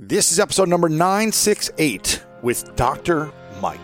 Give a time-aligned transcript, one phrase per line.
[0.00, 3.30] This is episode number 968 with Dr.
[3.62, 3.78] Mike.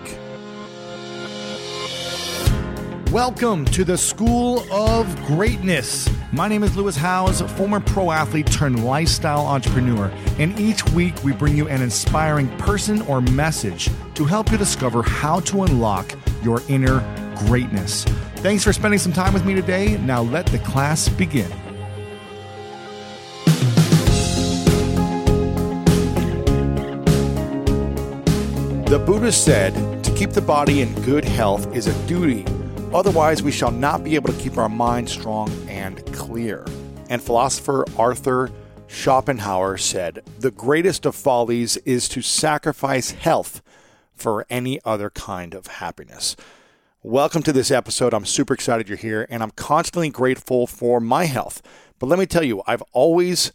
[3.13, 6.11] Welcome to the School of Greatness.
[6.33, 10.11] My name is Lewis Howes, former pro athlete turned lifestyle entrepreneur,
[10.41, 15.05] and each week we bring you an inspiring person or message to help you discover
[15.05, 16.99] how to unlock your inner
[17.47, 18.03] greatness.
[18.39, 19.97] Thanks for spending some time with me today.
[19.99, 21.53] Now let the class begin.
[28.91, 32.45] The Buddha said, To keep the body in good health is a duty,
[32.93, 36.67] otherwise, we shall not be able to keep our mind strong and clear.
[37.09, 38.51] And philosopher Arthur
[38.89, 43.63] Schopenhauer said, The greatest of follies is to sacrifice health
[44.13, 46.35] for any other kind of happiness.
[47.05, 48.13] Welcome to this episode.
[48.13, 51.63] I'm super excited you're here, and I'm constantly grateful for my health.
[52.01, 53.53] But let me tell you, I've always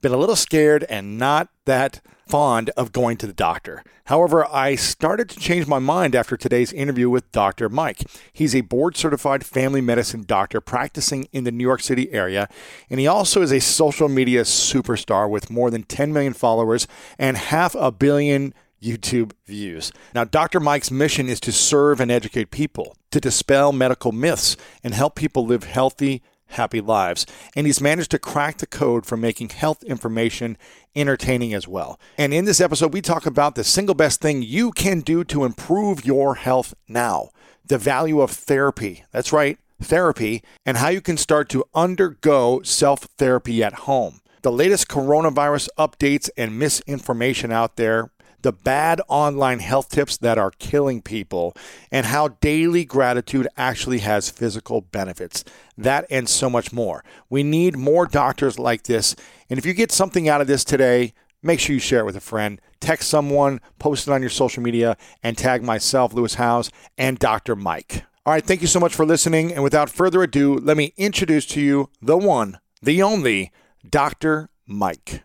[0.00, 2.00] been a little scared and not that
[2.32, 3.84] fond of going to the doctor.
[4.06, 7.68] However, I started to change my mind after today's interview with Dr.
[7.68, 8.04] Mike.
[8.32, 12.48] He's a board certified family medicine doctor practicing in the New York City area,
[12.88, 17.36] and he also is a social media superstar with more than 10 million followers and
[17.36, 19.92] half a billion YouTube views.
[20.14, 20.58] Now, Dr.
[20.58, 25.44] Mike's mission is to serve and educate people, to dispel medical myths, and help people
[25.44, 26.22] live healthy,
[26.52, 27.26] happy lives.
[27.54, 30.56] And he's managed to crack the code for making health information
[30.94, 31.98] entertaining as well.
[32.16, 35.44] And in this episode, we talk about the single best thing you can do to
[35.44, 37.30] improve your health now,
[37.64, 39.04] the value of therapy.
[39.12, 44.20] That's right, therapy, and how you can start to undergo self therapy at home.
[44.42, 48.10] The latest coronavirus updates and misinformation out there
[48.42, 51.54] the bad online health tips that are killing people,
[51.90, 55.44] and how daily gratitude actually has physical benefits.
[55.76, 57.04] That and so much more.
[57.30, 59.16] We need more doctors like this.
[59.48, 62.16] And if you get something out of this today, make sure you share it with
[62.16, 62.60] a friend.
[62.80, 67.56] Text someone, post it on your social media, and tag myself, Lewis Howes, and Dr.
[67.56, 68.04] Mike.
[68.24, 69.52] All right, thank you so much for listening.
[69.52, 73.50] And without further ado, let me introduce to you the one, the only,
[73.88, 74.48] Dr.
[74.66, 75.24] Mike.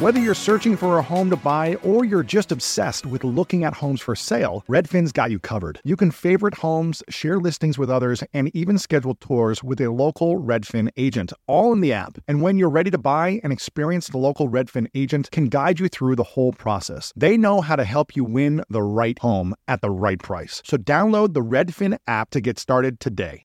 [0.00, 3.74] Whether you're searching for a home to buy or you're just obsessed with looking at
[3.74, 5.78] homes for sale, Redfin's got you covered.
[5.84, 10.40] You can favorite homes, share listings with others, and even schedule tours with a local
[10.40, 12.16] Redfin agent, all in the app.
[12.26, 16.16] And when you're ready to buy, an experienced local Redfin agent can guide you through
[16.16, 17.12] the whole process.
[17.14, 20.62] They know how to help you win the right home at the right price.
[20.64, 23.44] So download the Redfin app to get started today.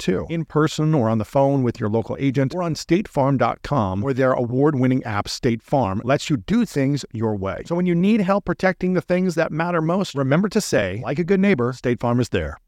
[0.00, 4.14] too, in person or on the phone with your local agent or on statefarm.com, where
[4.14, 7.62] their award winning app, State Farm, lets you do things your way.
[7.66, 11.20] So when you need help protecting the things that matter most, remember to say, like
[11.20, 12.58] a good neighbor, State Farm is there.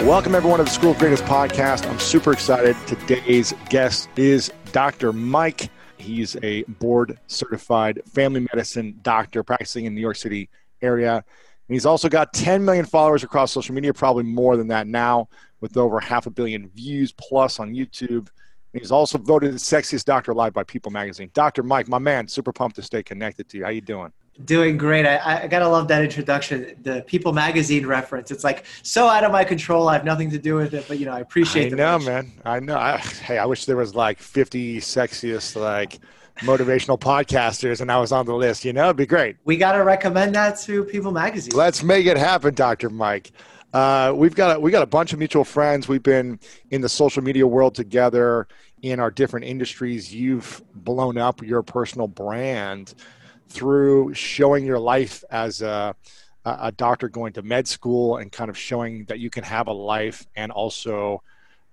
[0.00, 1.86] Welcome, everyone, to the School of Greatness podcast.
[1.86, 2.74] I'm super excited.
[2.86, 5.12] Today's guest is Dr.
[5.12, 5.70] Mike.
[5.98, 10.48] He's a board certified family medicine doctor practicing in New York City
[10.80, 11.22] area.
[11.70, 15.28] And he's also got 10 million followers across social media, probably more than that now,
[15.60, 18.28] with over half a billion views plus on YouTube.
[18.72, 21.30] And he's also voted the sexiest doctor alive by People Magazine.
[21.32, 21.62] Dr.
[21.62, 23.62] Mike, my man, super pumped to stay connected to you.
[23.62, 24.10] How you doing?
[24.44, 25.06] Doing great.
[25.06, 28.32] I, I gotta love that introduction, the People Magazine reference.
[28.32, 29.88] It's like so out of my control.
[29.88, 31.72] I have nothing to do with it, but you know, I appreciate.
[31.72, 32.32] I know, man.
[32.44, 32.78] I know.
[32.78, 36.00] I, hey, I wish there was like 50 sexiest like
[36.40, 39.36] motivational podcasters and I was on the list, you know, it'd be great.
[39.44, 41.52] We got to recommend that to People Magazine.
[41.54, 42.90] Let's make it happen, Dr.
[42.90, 43.32] Mike.
[43.72, 45.86] Uh, we've got a, we got a bunch of mutual friends.
[45.86, 46.40] We've been
[46.70, 48.48] in the social media world together
[48.82, 50.12] in our different industries.
[50.12, 52.94] You've blown up your personal brand
[53.48, 55.94] through showing your life as a,
[56.44, 59.72] a doctor going to med school and kind of showing that you can have a
[59.72, 61.22] life and also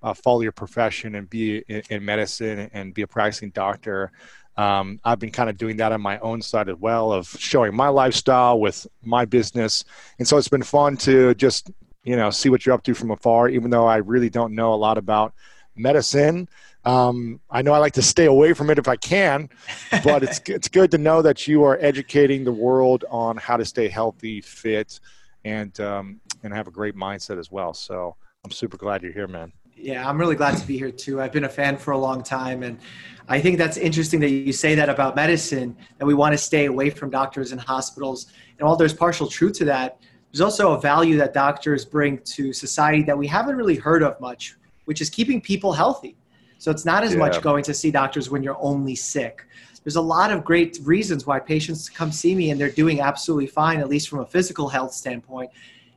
[0.03, 4.11] uh, follow your profession and be in, in medicine and be a practicing doctor.
[4.57, 7.75] Um, I've been kind of doing that on my own side as well of showing
[7.75, 9.83] my lifestyle with my business.
[10.17, 11.69] And so it's been fun to just,
[12.03, 14.73] you know, see what you're up to from afar, even though I really don't know
[14.73, 15.33] a lot about
[15.75, 16.49] medicine.
[16.85, 19.49] Um, I know I like to stay away from it if I can,
[20.03, 23.65] but it's, it's good to know that you are educating the world on how to
[23.65, 24.99] stay healthy, fit,
[25.45, 27.73] and, um, and have a great mindset as well.
[27.73, 29.51] So I'm super glad you're here, man.
[29.79, 31.21] Yeah, I'm really glad to be here too.
[31.21, 32.79] I've been a fan for a long time, and
[33.27, 36.65] I think that's interesting that you say that about medicine, that we want to stay
[36.65, 38.27] away from doctors and hospitals.
[38.57, 39.99] And while there's partial truth to that,
[40.31, 44.19] there's also a value that doctors bring to society that we haven't really heard of
[44.19, 46.17] much, which is keeping people healthy.
[46.57, 47.19] So it's not as yeah.
[47.19, 49.45] much going to see doctors when you're only sick.
[49.83, 53.47] There's a lot of great reasons why patients come see me and they're doing absolutely
[53.47, 55.49] fine, at least from a physical health standpoint.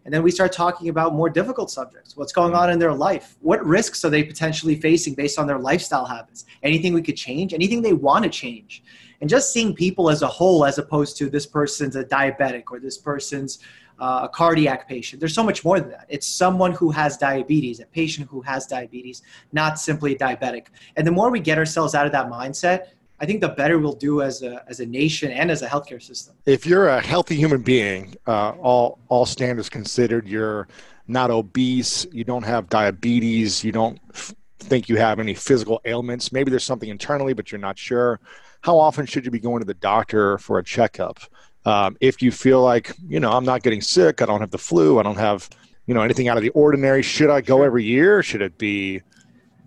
[0.04, 2.16] And then we start talking about more difficult subjects.
[2.16, 3.36] What's going on in their life?
[3.40, 6.46] What risks are they potentially facing based on their lifestyle habits?
[6.62, 7.52] Anything we could change?
[7.52, 8.82] Anything they want to change?
[9.20, 12.80] And just seeing people as a whole, as opposed to this person's a diabetic or
[12.80, 13.58] this person's
[14.00, 15.20] uh, a cardiac patient.
[15.20, 16.06] There's so much more than that.
[16.08, 20.68] It's someone who has diabetes, a patient who has diabetes, not simply a diabetic.
[20.96, 22.88] And the more we get ourselves out of that mindset,
[23.20, 26.02] I think the better we'll do as a, as a nation and as a healthcare
[26.02, 26.34] system.
[26.46, 30.68] If you're a healthy human being, uh, all, all standards considered, you're
[31.06, 36.32] not obese, you don't have diabetes, you don't f- think you have any physical ailments.
[36.32, 38.20] Maybe there's something internally, but you're not sure.
[38.62, 41.20] How often should you be going to the doctor for a checkup?
[41.66, 44.58] Um, if you feel like, you know, I'm not getting sick, I don't have the
[44.58, 45.50] flu, I don't have,
[45.86, 48.22] you know, anything out of the ordinary, should I go every year?
[48.22, 49.02] Should it be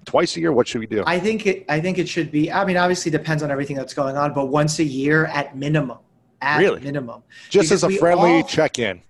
[0.05, 0.51] twice a year?
[0.51, 1.03] What should we do?
[1.05, 1.65] I think it.
[1.69, 2.51] I think it should be.
[2.51, 5.99] I mean, obviously depends on everything that's going on, but once a year at minimum.
[6.41, 6.81] At really?
[6.81, 7.23] minimum.
[7.49, 9.01] Just because as a friendly check-in.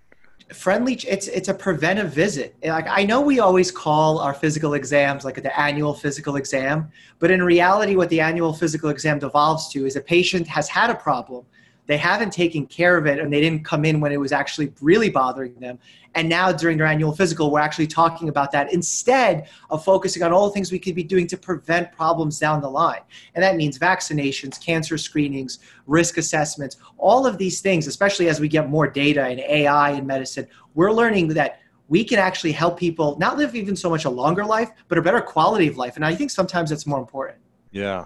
[0.53, 0.93] Friendly.
[1.07, 2.55] It's it's a preventive visit.
[2.63, 7.31] Like I know we always call our physical exams like the annual physical exam, but
[7.31, 10.95] in reality, what the annual physical exam devolves to is a patient has had a
[10.95, 11.45] problem.
[11.85, 14.73] They haven't taken care of it and they didn't come in when it was actually
[14.81, 15.77] really bothering them.
[16.15, 20.31] And now during their annual physical, we're actually talking about that instead of focusing on
[20.31, 23.01] all the things we could be doing to prevent problems down the line.
[23.35, 28.47] And that means vaccinations, cancer screenings, risk assessments, all of these things, especially as we
[28.47, 31.59] get more data and AI in medicine, we're learning that
[31.89, 35.01] we can actually help people not live even so much a longer life, but a
[35.01, 35.95] better quality of life.
[35.95, 37.39] And I think sometimes that's more important.
[37.71, 38.05] Yeah.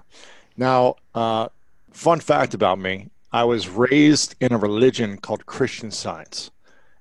[0.55, 1.49] Now, uh,
[1.91, 6.51] fun fact about me I was raised in a religion called Christian Science.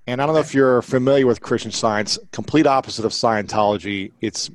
[0.07, 4.13] And I don't know if you're familiar with Christian Science, complete opposite of Scientology.
[4.21, 4.51] It's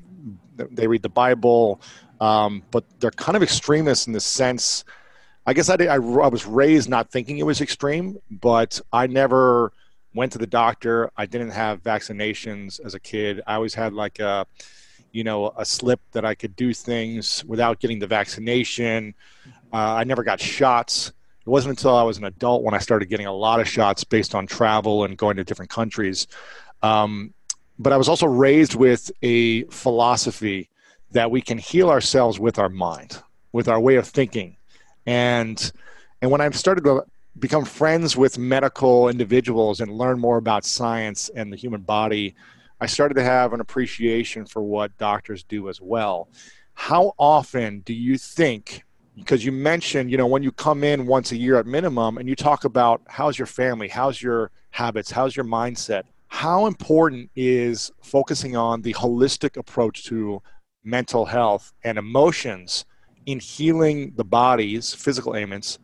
[0.56, 1.82] they read the Bible,
[2.20, 4.84] um, but they're kind of extremists in the sense.
[5.46, 9.08] I guess I, did, I, I was raised not thinking it was extreme, but I
[9.08, 9.74] never
[10.14, 11.12] went to the doctor.
[11.18, 13.42] I didn't have vaccinations as a kid.
[13.48, 14.46] I always had like a,
[15.12, 19.16] you know, a slip that I could do things without getting the vaccination.
[19.74, 21.12] Uh, I never got shots.
[21.46, 24.04] It wasn't until I was an adult when I started getting a lot of shots
[24.04, 26.28] based on travel and going to different countries.
[26.84, 27.34] Um,
[27.80, 30.70] but I was also raised with a philosophy
[31.12, 33.22] that we can heal ourselves with our mind,
[33.52, 34.58] with our way of thinking.
[35.06, 35.72] And
[36.22, 37.04] and when I started to
[37.40, 42.36] become friends with medical individuals and learn more about science and the human body,
[42.80, 46.30] I started to have an appreciation for what doctors do as well.
[46.74, 48.84] How often do you think
[49.16, 52.28] because you mentioned, you know, when you come in once a year at minimum and
[52.28, 57.92] you talk about how's your family, how's your habits, how's your mindset, how important is
[58.02, 60.42] focusing on the holistic approach to
[60.84, 62.86] mental health and emotions
[63.26, 65.78] in healing the body's physical ailments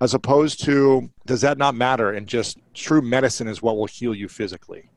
[0.00, 4.14] as opposed to does that not matter and just true medicine is what will heal
[4.14, 4.88] you physically?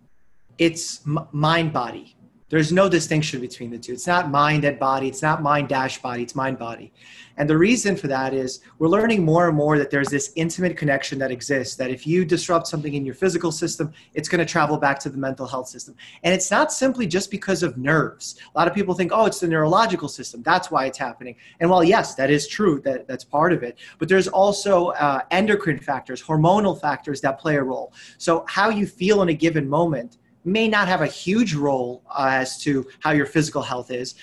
[0.57, 2.15] It's m- mind body
[2.53, 3.93] there's no distinction between the two.
[3.93, 5.07] It's not mind and body.
[5.07, 6.21] It's not mind dash body.
[6.21, 6.93] It's mind body.
[7.37, 10.77] And the reason for that is we're learning more and more that there's this intimate
[10.77, 14.45] connection that exists that if you disrupt something in your physical system, it's going to
[14.45, 15.95] travel back to the mental health system.
[16.21, 18.35] And it's not simply just because of nerves.
[18.53, 20.43] A lot of people think, oh, it's the neurological system.
[20.43, 21.35] That's why it's happening.
[21.59, 23.79] And while, yes, that is true, that, that's part of it.
[23.97, 27.93] But there's also uh, endocrine factors, hormonal factors that play a role.
[28.19, 32.57] So how you feel in a given moment may not have a huge role as
[32.59, 34.15] to how your physical health is.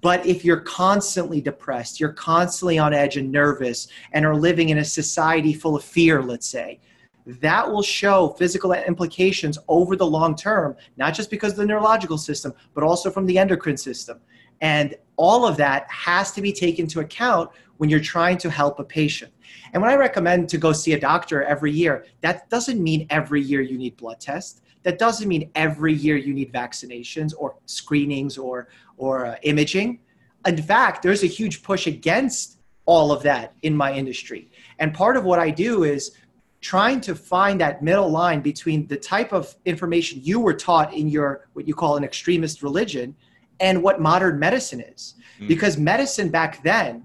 [0.00, 4.78] But if you're constantly depressed, you're constantly on edge and nervous, and are living in
[4.78, 6.80] a society full of fear, let's say,
[7.26, 12.18] that will show physical implications over the long term, not just because of the neurological
[12.18, 14.20] system, but also from the endocrine system.
[14.60, 18.78] And all of that has to be taken into account when you're trying to help
[18.78, 19.32] a patient.
[19.72, 23.40] And when I recommend to go see a doctor every year, that doesn't mean every
[23.40, 28.38] year you need blood tests that doesn't mean every year you need vaccinations or screenings
[28.38, 29.98] or, or uh, imaging.
[30.46, 34.50] In fact, there's a huge push against all of that in my industry.
[34.78, 36.12] And part of what I do is
[36.60, 41.08] trying to find that middle line between the type of information you were taught in
[41.08, 43.14] your what you call an extremist religion
[43.60, 45.14] and what modern medicine is.
[45.40, 45.48] Mm.
[45.48, 47.04] Because medicine back then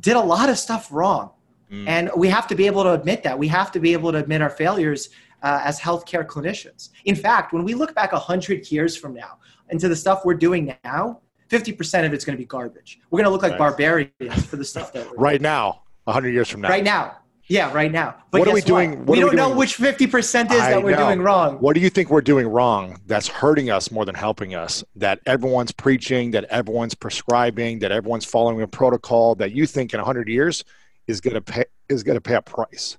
[0.00, 1.30] did a lot of stuff wrong.
[1.70, 1.88] Mm.
[1.88, 3.38] And we have to be able to admit that.
[3.38, 5.10] We have to be able to admit our failures
[5.42, 6.90] uh, as healthcare clinicians.
[7.04, 9.38] In fact, when we look back 100 years from now
[9.70, 13.00] into the stuff we're doing now, 50% of it's going to be garbage.
[13.10, 13.58] We're going to look like right.
[13.58, 15.42] barbarians for the stuff that we're right doing.
[15.42, 16.68] now, 100 years from now.
[16.68, 17.18] Right now.
[17.48, 18.16] Yeah, right now.
[18.32, 19.06] But what are we doing?
[19.06, 19.08] What?
[19.08, 19.50] we don't we doing?
[19.50, 21.06] know which 50% is I that we're know.
[21.06, 21.58] doing wrong.
[21.58, 24.82] What do you think we're doing wrong that's hurting us more than helping us?
[24.96, 30.00] That everyone's preaching, that everyone's prescribing, that everyone's following a protocol that you think in
[30.00, 30.64] 100 years
[31.06, 32.98] is going to pay is going to pay a price.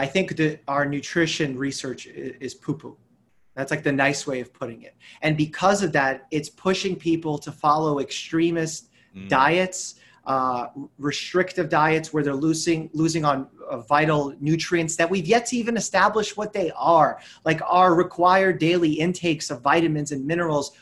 [0.00, 2.96] I think that our nutrition research is poo poo.
[3.54, 4.94] That's like the nice way of putting it.
[5.20, 9.28] And because of that, it's pushing people to follow extremist mm.
[9.28, 15.44] diets, uh, restrictive diets where they're losing losing on uh, vital nutrients that we've yet
[15.46, 17.20] to even establish what they are.
[17.44, 20.72] Like our required daily intakes of vitamins and minerals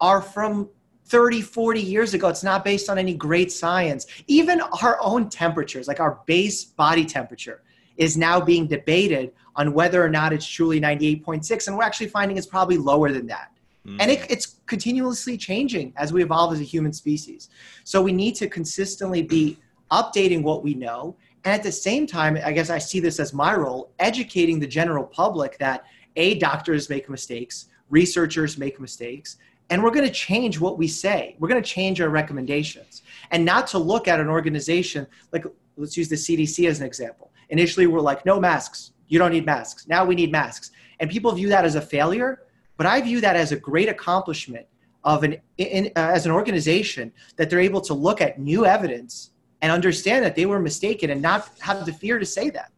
[0.00, 0.68] are from
[1.04, 2.26] 30, 40 years ago.
[2.28, 4.06] It's not based on any great science.
[4.26, 7.62] Even our own temperatures, like our base body temperature,
[7.96, 12.36] is now being debated on whether or not it's truly 98.6 and we're actually finding
[12.36, 13.50] it's probably lower than that.
[13.86, 13.98] Mm.
[14.00, 17.50] and it, it's continuously changing as we evolve as a human species.
[17.84, 19.58] So we need to consistently be
[19.92, 23.34] updating what we know and at the same time i guess i see this as
[23.34, 25.84] my role educating the general public that
[26.16, 29.36] a doctors make mistakes researchers make mistakes
[29.70, 31.36] and we're going to change what we say.
[31.38, 33.02] We're going to change our recommendations.
[33.30, 35.44] And not to look at an organization like
[35.76, 38.92] let's use the cdc as an example Initially, we're like, no masks.
[39.08, 39.86] You don't need masks.
[39.88, 40.70] Now we need masks.
[41.00, 42.42] And people view that as a failure,
[42.76, 44.66] but I view that as a great accomplishment
[45.04, 49.30] of an in, uh, as an organization that they're able to look at new evidence
[49.60, 52.70] and understand that they were mistaken and not have the fear to say that.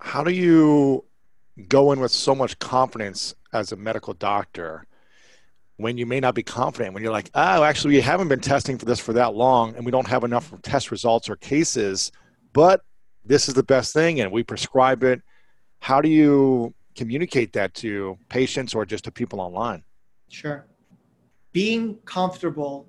[0.00, 1.04] how do you
[1.68, 4.86] go in with so much confidence as a medical doctor
[5.76, 8.78] when you may not be confident when you're like oh actually we haven't been testing
[8.78, 12.12] for this for that long and we don't have enough test results or cases
[12.52, 12.82] but
[13.26, 15.20] this is the best thing and we prescribe it
[15.80, 19.82] how do you communicate that to patients or just to people online
[20.28, 20.66] sure
[21.52, 22.86] being comfortable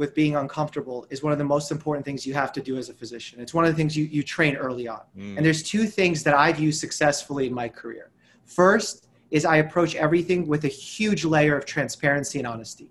[0.00, 2.88] with being uncomfortable is one of the most important things you have to do as
[2.88, 3.38] a physician.
[3.38, 5.00] It's one of the things you, you train early on.
[5.14, 5.36] Mm.
[5.36, 8.10] And there's two things that I've used successfully in my career.
[8.46, 12.90] First is I approach everything with a huge layer of transparency and honesty.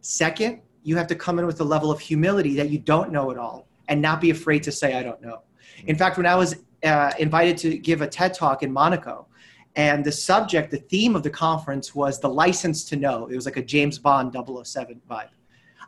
[0.00, 3.30] Second, you have to come in with a level of humility that you don't know
[3.30, 5.42] it all and not be afraid to say, I don't know.
[5.86, 9.26] In fact, when I was uh, invited to give a TED talk in Monaco,
[9.74, 13.26] and the subject, the theme of the conference was the license to know.
[13.26, 15.28] It was like a James Bond 007 vibe.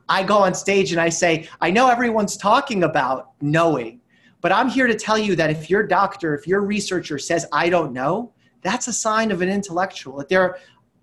[0.09, 4.01] I go on stage and I say, I know everyone's talking about knowing,
[4.41, 7.69] but I'm here to tell you that if your doctor, if your researcher says, I
[7.69, 10.19] don't know, that's a sign of an intellectual.
[10.19, 10.59] That they're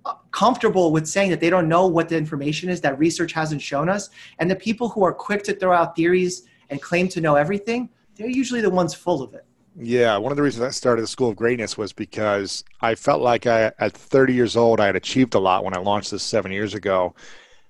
[0.05, 3.61] uh, comfortable with saying that they don't know what the information is that research hasn't
[3.61, 4.09] shown us.
[4.39, 7.89] And the people who are quick to throw out theories and claim to know everything,
[8.21, 9.45] they're usually the ones full of it.
[9.77, 13.21] Yeah, one of the reasons I started the School of Greatness was because I felt
[13.21, 16.23] like I, at 30 years old, I had achieved a lot when I launched this
[16.23, 17.15] seven years ago.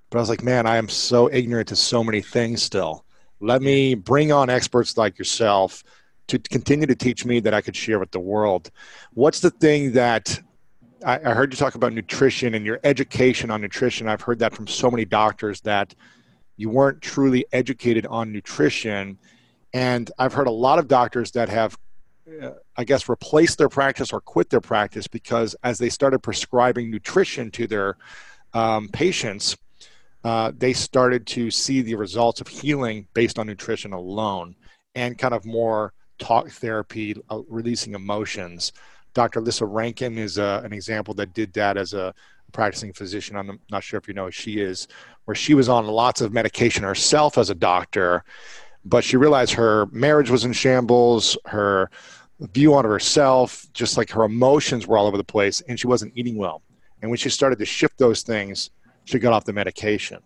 [0.10, 3.06] But I was like, man, I am so ignorant to so many things still.
[3.40, 5.84] Let me bring on experts like yourself
[6.28, 8.72] to continue to teach me that I could share with the world.
[9.14, 10.40] What's the thing that
[11.06, 14.10] I, I heard you talk about nutrition and your education on nutrition?
[14.10, 15.94] I've heard that from so many doctors that
[16.58, 19.18] you weren't truly educated on nutrition.
[19.74, 21.78] And I've heard a lot of doctors that have,
[22.42, 26.92] uh, I guess, replaced their practice or quit their practice because as they started prescribing
[26.92, 27.98] nutrition to their
[28.54, 29.58] um, patients,
[30.24, 34.56] uh, they started to see the results of healing based on nutrition alone
[34.96, 38.74] and kind of more talk therapy, uh, releasing emotions.
[39.14, 39.42] Dr.
[39.42, 42.14] Lissa Rankin is uh, an example that did that as a
[42.52, 43.36] practicing physician.
[43.36, 44.88] I'm not sure if you know who she is,
[45.26, 48.24] where she was on lots of medication herself as a doctor,
[48.86, 51.90] but she realized her marriage was in shambles, her
[52.40, 56.12] view on herself, just like her emotions were all over the place, and she wasn't
[56.16, 56.62] eating well.
[57.02, 58.72] And when she started to shift those things,
[59.06, 60.20] she got off the medication.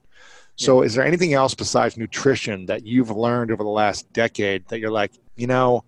[0.57, 0.85] So, yeah.
[0.85, 4.91] is there anything else besides nutrition that you've learned over the last decade that you're
[4.91, 5.83] like, you know,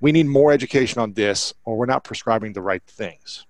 [0.00, 3.46] we need more education on this, or we're not prescribing the right things?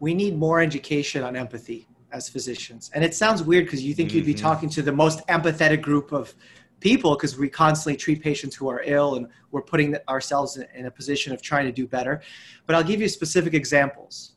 [0.00, 2.90] We need more education on empathy as physicians.
[2.94, 4.18] And it sounds weird because you think mm-hmm.
[4.18, 4.42] you'd be mm-hmm.
[4.42, 6.34] talking to the most empathetic group of
[6.80, 10.90] people because we constantly treat patients who are ill and we're putting ourselves in a
[10.90, 12.22] position of trying to do better.
[12.66, 14.32] But I'll give you specific examples.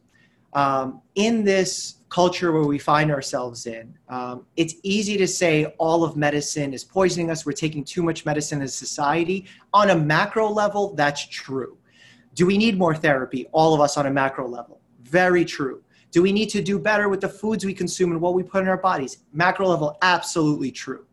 [0.54, 3.92] Um, in this culture where we find ourselves in.
[4.08, 7.44] Um, it's easy to say all of medicine is poisoning us.
[7.44, 9.48] We're taking too much medicine as society.
[9.74, 11.76] On a macro level, that's true.
[12.36, 13.48] Do we need more therapy?
[13.52, 14.80] All of us on a macro level.
[15.02, 15.82] Very true.
[16.12, 18.62] Do we need to do better with the foods we consume and what we put
[18.62, 19.18] in our bodies?
[19.34, 21.08] Macro level, absolutely true.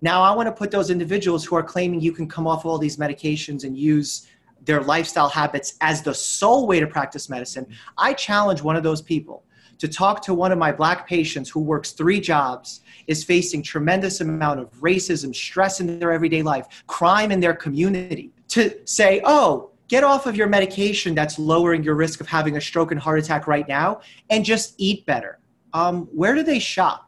[0.00, 2.78] Now, I want to put those individuals who are claiming you can come off all
[2.78, 4.28] these medications and use
[4.64, 7.66] their lifestyle habits as the sole way to practice medicine.
[7.96, 9.44] I challenge one of those people
[9.78, 14.20] to talk to one of my black patients who works three jobs is facing tremendous
[14.20, 19.70] amount of racism stress in their everyday life crime in their community to say oh
[19.88, 23.18] get off of your medication that's lowering your risk of having a stroke and heart
[23.18, 25.38] attack right now and just eat better
[25.72, 27.07] um, where do they shop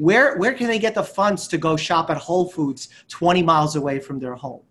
[0.00, 3.76] where, where can they get the funds to go shop at whole foods 20 miles
[3.76, 4.62] away from their home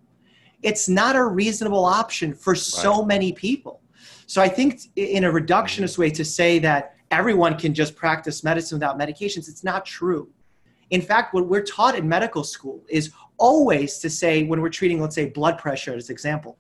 [0.62, 3.08] it's not a reasonable option for so right.
[3.08, 3.82] many people
[4.26, 6.02] so i think in a reductionist mm-hmm.
[6.04, 9.50] way to say that everyone can just practice medicine without medications.
[9.50, 10.30] It's not true.
[10.90, 15.02] In fact, what we're taught in medical school is always to say, when we're treating,
[15.02, 16.58] let's say, blood pressure as example,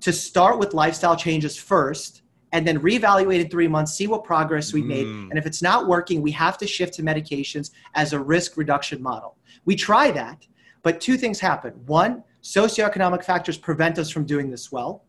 [0.00, 4.72] to start with lifestyle changes first and then reevaluate in three months, see what progress
[4.72, 5.06] we made.
[5.06, 5.30] Mm.
[5.30, 9.02] And if it's not working, we have to shift to medications as a risk reduction
[9.02, 9.36] model.
[9.64, 10.46] We try that,
[10.82, 11.72] but two things happen.
[11.86, 15.04] One, socioeconomic factors prevent us from doing this well,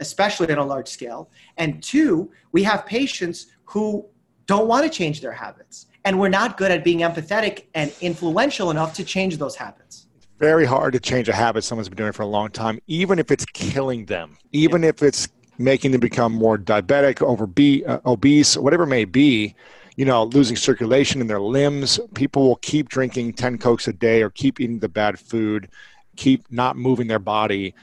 [0.00, 1.30] especially on a large scale.
[1.56, 4.04] And two, we have patients who
[4.46, 5.86] don't want to change their habits.
[6.04, 10.08] And we're not good at being empathetic and influential enough to change those habits.
[10.16, 13.18] It's very hard to change a habit someone's been doing for a long time, even
[13.18, 14.88] if it's killing them, even yeah.
[14.88, 15.28] if it's
[15.62, 19.54] making them become more diabetic, over uh, obese, whatever it may be,
[19.96, 22.00] you know, losing circulation in their limbs.
[22.14, 25.68] People will keep drinking 10 Cokes a day or keep eating the bad food,
[26.16, 27.74] keep not moving their body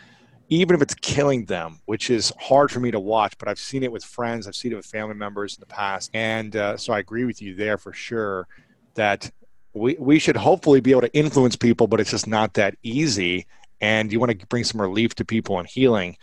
[0.50, 3.84] even if it's killing them, which is hard for me to watch, but I've seen
[3.84, 6.10] it with friends, I've seen it with family members in the past.
[6.14, 8.48] And uh, so I agree with you there for sure
[8.96, 9.32] that
[9.74, 13.46] we, we should hopefully be able to influence people, but it's just not that easy.
[13.82, 16.18] And you want to bring some relief to people and healing.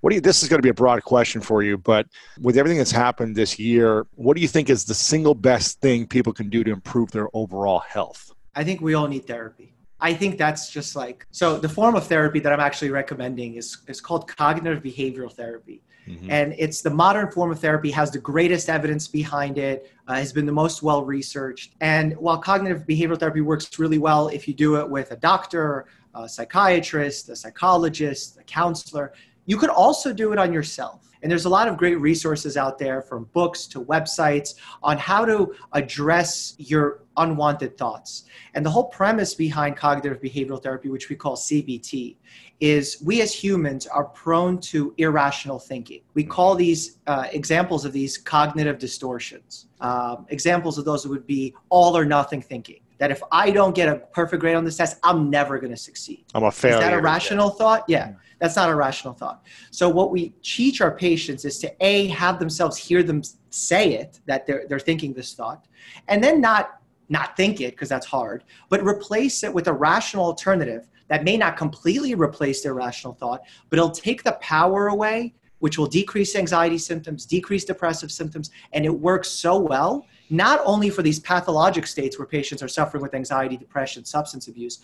[0.00, 2.06] What do you, this is going to be a broad question for you, but
[2.40, 6.06] with everything that's happened this year, what do you think is the single best thing
[6.06, 8.32] people can do to improve their overall health?
[8.54, 9.74] I think we all need therapy.
[10.00, 13.78] I think that's just like so the form of therapy that I'm actually recommending is
[13.86, 15.82] is called cognitive behavioral therapy.
[16.08, 16.30] Mm-hmm.
[16.30, 20.32] And it's the modern form of therapy has the greatest evidence behind it, uh, has
[20.32, 21.74] been the most well researched.
[21.80, 25.86] And while cognitive behavioral therapy works really well if you do it with a doctor,
[26.14, 29.12] a psychiatrist, a psychologist, a counselor,
[29.46, 31.10] you could also do it on yourself.
[31.22, 35.24] And there's a lot of great resources out there from books to websites on how
[35.24, 38.24] to address your unwanted thoughts.
[38.54, 42.16] And the whole premise behind cognitive behavioral therapy, which we call CBT,
[42.60, 46.00] is we as humans are prone to irrational thinking.
[46.14, 49.66] We call these uh, examples of these cognitive distortions.
[49.80, 52.80] Um, examples of those would be all or nothing thinking.
[53.00, 55.76] That if I don't get a perfect grade on this test, I'm never going to
[55.76, 56.26] succeed.
[56.34, 56.76] I'm a failure.
[56.76, 57.58] Is that a rational yeah.
[57.58, 57.84] thought?
[57.88, 58.12] Yeah.
[58.40, 59.42] That's not a rational thought.
[59.70, 64.20] So what we teach our patients is to a have themselves hear them say it
[64.26, 65.66] that they're they're thinking this thought,
[66.08, 70.24] and then not not think it because that's hard, but replace it with a rational
[70.24, 75.34] alternative that may not completely replace their rational thought, but it'll take the power away,
[75.58, 80.90] which will decrease anxiety symptoms, decrease depressive symptoms, and it works so well not only
[80.90, 84.78] for these pathologic states where patients are suffering with anxiety, depression, substance abuse,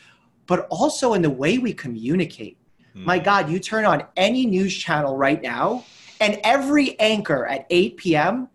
[0.47, 2.59] but also in the way we communicate
[2.93, 3.05] hmm.
[3.05, 5.85] my God, you turn on any news channel right now,
[6.21, 8.49] and every anchor at 8 p.m.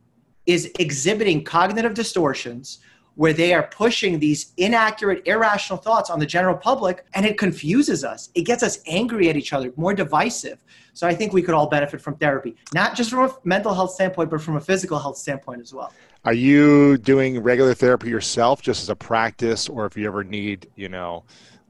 [0.46, 2.80] is exhibiting cognitive distortions
[3.16, 8.04] where they are pushing these inaccurate, irrational thoughts on the general public, and it confuses
[8.04, 8.30] us.
[8.36, 10.64] It gets us angry at each other, more divisive.
[10.94, 13.92] So I think we could all benefit from therapy, not just from a mental health
[13.92, 15.94] standpoint, but from a physical health standpoint as well.
[16.24, 20.70] Are you doing regular therapy yourself, just as a practice, or if you ever need,
[20.76, 21.24] you know,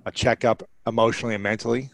[0.06, 1.90] a checkup emotionally and mentally?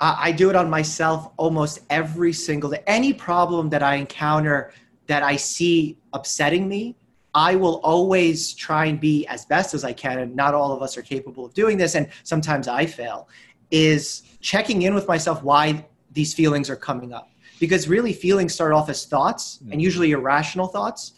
[0.00, 2.82] I do it on myself almost every single day.
[2.86, 4.72] Any problem that I encounter
[5.06, 6.96] that I see upsetting me,
[7.34, 10.20] I will always try and be as best as I can.
[10.20, 11.94] And not all of us are capable of doing this.
[11.94, 13.28] And sometimes I fail,
[13.70, 17.28] is checking in with myself why these feelings are coming up.
[17.60, 19.80] Because really, feelings start off as thoughts and mm-hmm.
[19.80, 21.14] usually irrational thoughts.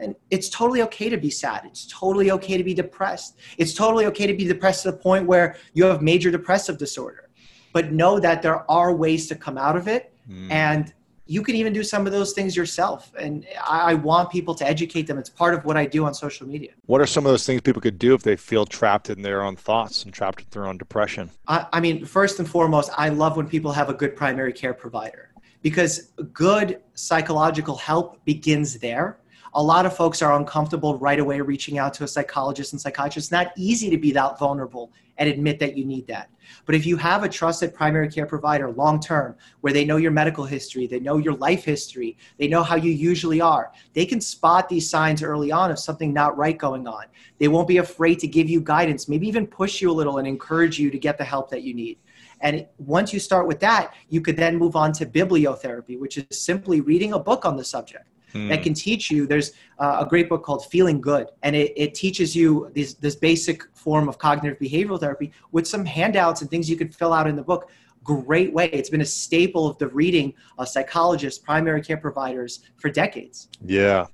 [0.00, 1.62] And it's totally okay to be sad.
[1.64, 3.36] It's totally okay to be depressed.
[3.58, 7.28] It's totally okay to be depressed to the point where you have major depressive disorder.
[7.72, 10.12] But know that there are ways to come out of it.
[10.28, 10.50] Mm.
[10.52, 10.92] and
[11.30, 13.12] you can even do some of those things yourself.
[13.16, 15.16] And I, I, want people to educate them.
[15.16, 16.72] It's part of what i do on social media.
[16.86, 19.42] What are some of those things people could do if they feel trapped in their
[19.42, 21.30] own thoughts and trapped in their own depression?
[21.46, 24.74] I, I mean first and foremost i love when people have a good primary care
[24.74, 25.30] provider.
[25.62, 29.20] Because good psychological help begins there
[29.54, 33.26] a lot of folks are uncomfortable right away reaching out to a psychologist and psychiatrist.
[33.26, 36.30] It's not easy to be that vulnerable and admit that you need that.
[36.66, 40.10] But if you have a trusted primary care provider long term, where they know your
[40.10, 44.20] medical history, they know your life history, they know how you usually are, they can
[44.20, 47.04] spot these signs early on of something not right going on.
[47.38, 50.26] They won't be afraid to give you guidance, maybe even push you a little and
[50.26, 51.98] encourage you to get the help that you need.
[52.40, 56.24] And once you start with that, you could then move on to bibliotherapy, which is
[56.30, 58.48] simply reading a book on the subject mm.
[58.48, 59.26] that can teach you.
[59.26, 63.16] There's uh, a great book called Feeling Good, and it, it teaches you this, this
[63.16, 67.26] basic form of cognitive behavioral therapy with some handouts and things you could fill out
[67.26, 67.70] in the book.
[68.02, 68.70] Great way.
[68.72, 73.48] It's been a staple of the reading of psychologists, primary care providers for decades.
[73.64, 74.06] Yeah.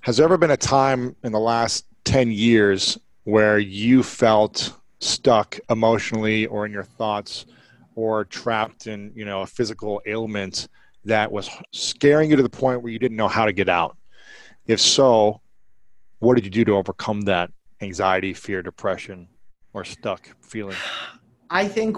[0.00, 5.58] Has there ever been a time in the last 10 years where you felt stuck
[5.68, 7.46] emotionally or in your thoughts
[7.96, 10.68] or trapped in, you know, a physical ailment
[11.06, 13.96] that was scaring you to the point where you didn't know how to get out?
[14.66, 15.40] If so,
[16.18, 19.28] what did you do to overcome that anxiety, fear, depression,
[19.72, 20.76] or stuck feeling?
[21.48, 21.96] I think.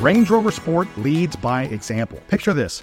[0.00, 2.20] Range Rover Sport leads by example.
[2.28, 2.82] Picture this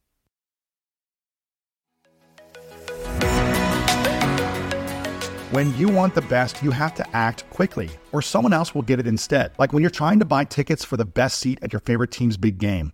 [5.51, 9.01] When you want the best, you have to act quickly, or someone else will get
[9.01, 9.51] it instead.
[9.59, 12.37] Like when you're trying to buy tickets for the best seat at your favorite team's
[12.37, 12.93] big game,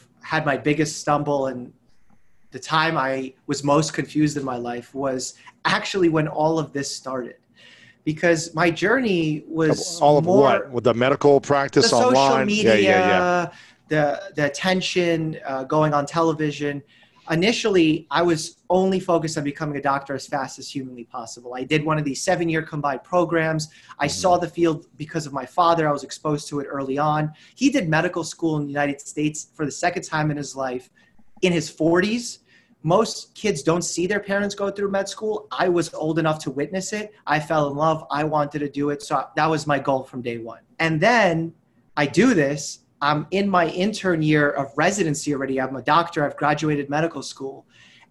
[0.23, 1.73] had my biggest stumble and
[2.51, 6.93] the time I was most confused in my life was actually when all of this
[6.93, 7.35] started.
[8.03, 12.75] Because my journey was all of what with the medical practice the online, social media,
[12.75, 13.49] yeah, yeah, yeah.
[13.89, 16.81] the the attention uh, going on television.
[17.31, 21.55] Initially, I was only focused on becoming a doctor as fast as humanly possible.
[21.55, 23.69] I did one of these seven year combined programs.
[23.99, 24.11] I mm-hmm.
[24.11, 25.87] saw the field because of my father.
[25.87, 27.31] I was exposed to it early on.
[27.55, 30.89] He did medical school in the United States for the second time in his life
[31.41, 32.39] in his 40s
[32.83, 35.47] most kids don't see their parents go through med school.
[35.51, 37.13] I was old enough to witness it.
[37.27, 38.05] I fell in love.
[38.09, 39.03] I wanted to do it.
[39.03, 40.61] So that was my goal from day one.
[40.79, 41.53] And then
[41.95, 42.79] I do this.
[43.01, 45.59] I'm in my intern year of residency already.
[45.59, 46.25] I'm a doctor.
[46.25, 47.65] I've graduated medical school.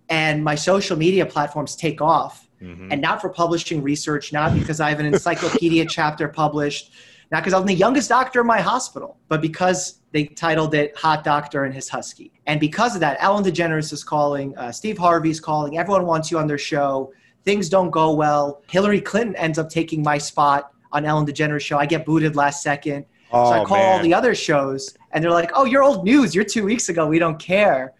[0.08, 2.48] And my social media platforms take off.
[2.60, 2.92] Mm-hmm.
[2.92, 6.92] And not for publishing research, not because I have an encyclopedia chapter published,
[7.30, 11.24] not because I'm the youngest doctor in my hospital, but because they titled it Hot
[11.24, 12.32] Doctor and His Husky.
[12.46, 16.38] And because of that, Ellen DeGeneres is calling, uh, Steve Harvey's calling, everyone wants you
[16.38, 17.12] on their show.
[17.44, 18.62] Things don't go well.
[18.68, 21.78] Hillary Clinton ends up taking my spot on Ellen DeGeneres' show.
[21.78, 23.06] I get booted last second.
[23.32, 23.92] Oh, so I oh, call man.
[23.92, 26.34] all the other shows, and they're like, oh, you're old news.
[26.34, 27.06] You're two weeks ago.
[27.06, 27.94] We don't care.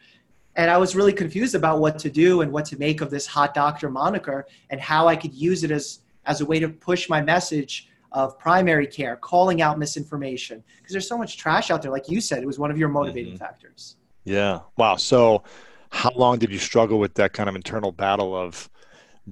[0.57, 3.27] And I was really confused about what to do and what to make of this
[3.27, 7.09] hot doctor moniker and how I could use it as, as a way to push
[7.09, 11.93] my message of primary care, calling out misinformation, because there's so much trash out there.
[11.93, 13.45] Like you said, it was one of your motivating mm-hmm.
[13.45, 13.97] factors.
[14.25, 14.61] Yeah.
[14.77, 14.97] Wow.
[14.97, 15.45] So,
[15.91, 18.69] how long did you struggle with that kind of internal battle of,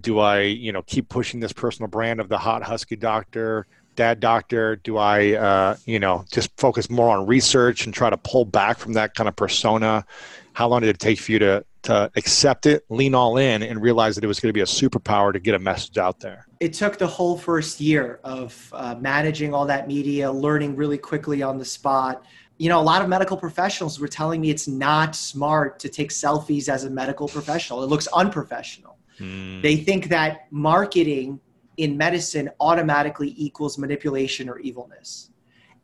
[0.00, 3.66] do I, you know, keep pushing this personal brand of the hot husky doctor,
[3.98, 4.76] dad doctor?
[4.76, 8.78] Do I, uh, you know, just focus more on research and try to pull back
[8.78, 10.06] from that kind of persona?
[10.52, 13.80] How long did it take for you to to accept it, lean all in, and
[13.80, 16.46] realize that it was going to be a superpower to get a message out there?
[16.60, 21.42] It took the whole first year of uh, managing all that media, learning really quickly
[21.42, 22.24] on the spot.
[22.58, 26.10] You know, a lot of medical professionals were telling me it's not smart to take
[26.10, 27.82] selfies as a medical professional.
[27.82, 28.98] It looks unprofessional.
[29.20, 29.62] Mm.
[29.62, 31.40] They think that marketing
[31.78, 35.30] in medicine automatically equals manipulation or evilness.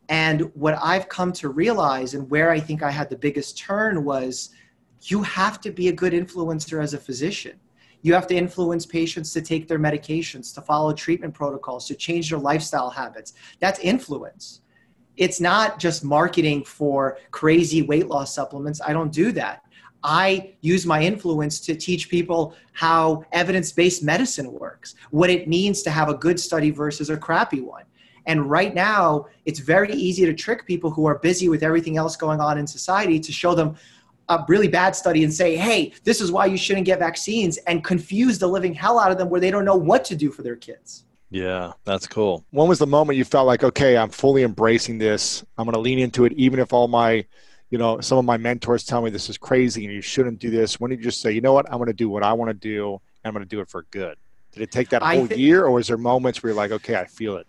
[0.07, 4.03] And what I've come to realize, and where I think I had the biggest turn,
[4.03, 4.51] was
[5.01, 7.59] you have to be a good influencer as a physician.
[8.01, 12.29] You have to influence patients to take their medications, to follow treatment protocols, to change
[12.29, 13.33] their lifestyle habits.
[13.59, 14.61] That's influence.
[15.17, 18.79] It's not just marketing for crazy weight loss supplements.
[18.85, 19.63] I don't do that.
[20.05, 25.81] I use my influence to teach people how evidence based medicine works, what it means
[25.81, 27.83] to have a good study versus a crappy one.
[28.27, 32.15] And right now, it's very easy to trick people who are busy with everything else
[32.15, 33.75] going on in society to show them,
[34.29, 37.83] a really bad study and say, hey, this is why you shouldn't get vaccines and
[37.83, 40.41] confuse the living hell out of them where they don't know what to do for
[40.41, 41.05] their kids.
[41.29, 42.43] Yeah, that's cool.
[42.51, 45.43] When was the moment you felt like, okay, I'm fully embracing this.
[45.57, 47.25] I'm going to lean into it, even if all my,
[47.75, 50.49] you know, some of my mentors tell me this is crazy and you shouldn't do
[50.49, 50.79] this.
[50.79, 52.47] When did you just say, you know what, I'm going to do what I want
[52.47, 54.15] to do and I'm going to do it for good?
[54.53, 56.95] Did it take that whole th- year, or was there moments where you're like, okay,
[56.95, 57.45] I feel it?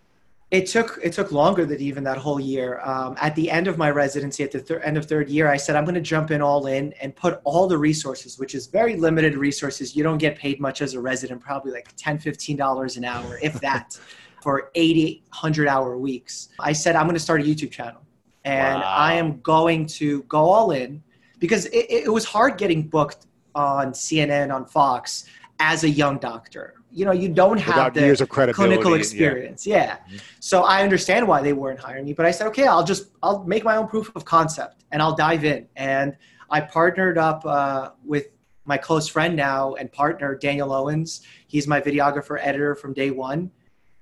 [0.50, 2.80] It took it took longer than even that whole year.
[2.82, 5.58] Um, at the end of my residency, at the thir- end of third year, I
[5.58, 8.66] said I'm going to jump in all in and put all the resources, which is
[8.66, 9.94] very limited resources.
[9.94, 12.18] You don't get paid much as a resident, probably like 10
[12.56, 13.96] dollars an hour, if that,
[14.42, 16.48] for 80, 100 hour weeks.
[16.58, 18.00] I said I'm going to start a YouTube channel,
[18.46, 18.94] and wow.
[18.96, 21.02] I am going to go all in
[21.38, 25.26] because it, it was hard getting booked on CNN, on Fox
[25.58, 29.66] as a young doctor you know you don't have Without the years of clinical experience
[29.66, 29.76] yeah.
[29.76, 29.96] yeah.
[29.96, 30.16] Mm-hmm.
[30.40, 33.44] so i understand why they weren't hiring me but i said okay i'll just i'll
[33.44, 36.16] make my own proof of concept and i'll dive in and
[36.50, 38.28] i partnered up uh, with
[38.64, 43.50] my close friend now and partner daniel owens he's my videographer editor from day one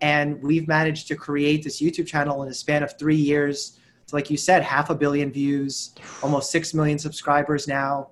[0.00, 4.16] and we've managed to create this youtube channel in a span of three years so
[4.16, 8.08] like you said half a billion views almost six million subscribers now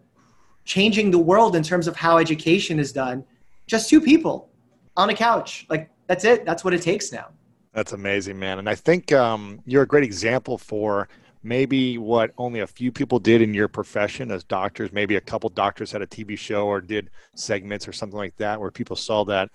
[0.65, 3.25] changing the world in terms of how education is done
[3.67, 4.51] just two people
[4.97, 5.67] on a couch.
[5.69, 6.45] Like that's it.
[6.45, 7.29] That's what it takes now.
[7.73, 8.59] That's amazing, man.
[8.59, 11.09] And I think um, you're a great example for
[11.43, 14.93] maybe what only a few people did in your profession as doctors.
[14.93, 18.61] Maybe a couple doctors had a TV show or did segments or something like that
[18.61, 19.51] where people saw that.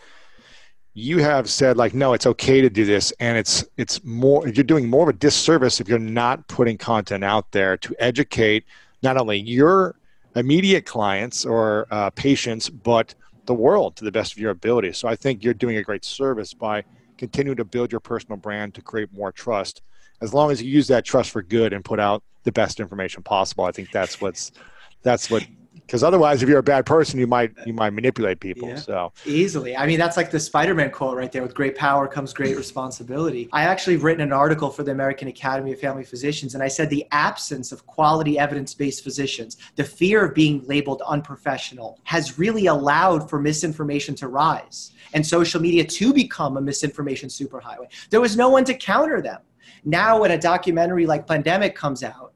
[0.99, 4.47] You have said like, no, it's okay to do this, and it's it's more.
[4.47, 8.63] You're doing more of a disservice if you're not putting content out there to educate
[9.03, 9.99] not only your
[10.35, 13.13] immediate clients or uh, patients, but
[13.45, 14.91] the world to the best of your ability.
[14.93, 16.83] So I think you're doing a great service by
[17.19, 19.83] continuing to build your personal brand to create more trust.
[20.21, 23.21] As long as you use that trust for good and put out the best information
[23.21, 24.51] possible, I think that's what's
[25.03, 25.45] that's what
[25.87, 29.13] because otherwise if you're a bad person you might you might manipulate people yeah, so.
[29.25, 29.75] Easily.
[29.75, 33.49] I mean that's like the spider-man quote right there with great power comes great responsibility.
[33.53, 36.89] I actually written an article for the american academy of family physicians and i said
[36.89, 43.29] the absence of quality evidence-based physicians the fear of being labeled unprofessional has really allowed
[43.29, 47.87] for misinformation to rise and social media to become a misinformation superhighway.
[48.09, 49.41] There was no one to counter them.
[49.85, 52.33] Now when a documentary like Plandemic comes out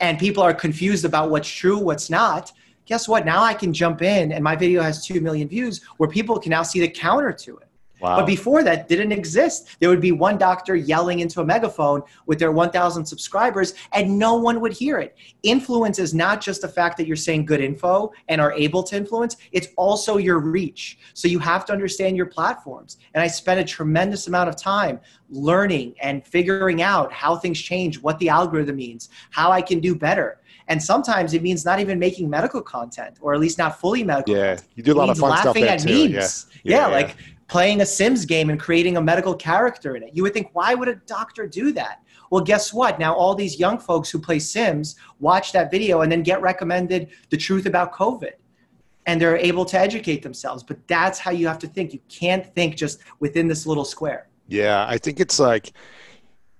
[0.00, 2.52] and people are confused about what's true what's not
[2.86, 3.26] guess what?
[3.26, 6.50] Now I can jump in and my video has 2 million views where people can
[6.50, 7.68] now see the counter to it.
[8.00, 8.16] Wow.
[8.16, 9.68] But before that didn't exist.
[9.80, 14.34] There would be one doctor yelling into a megaphone with their 1,000 subscribers, and no
[14.34, 15.16] one would hear it.
[15.42, 18.96] Influence is not just the fact that you're saying good info and are able to
[18.96, 20.98] influence, it's also your reach.
[21.14, 22.98] So you have to understand your platforms.
[23.14, 28.00] And I spent a tremendous amount of time learning and figuring out how things change,
[28.00, 30.40] what the algorithm means, how I can do better.
[30.68, 34.36] And sometimes it means not even making medical content, or at least not fully medical.
[34.36, 34.68] Yeah, content.
[34.74, 36.08] you do a lot of fun stuff there too.
[36.08, 36.28] Yeah.
[36.64, 37.16] Yeah, yeah, like
[37.48, 40.10] playing a Sims game and creating a medical character in it.
[40.12, 42.02] You would think, why would a doctor do that?
[42.30, 42.98] Well, guess what?
[42.98, 47.08] Now all these young folks who play Sims watch that video and then get recommended
[47.30, 48.32] the truth about COVID.
[49.08, 50.64] And they're able to educate themselves.
[50.64, 51.92] But that's how you have to think.
[51.92, 54.26] You can't think just within this little square.
[54.48, 55.72] Yeah, I think it's like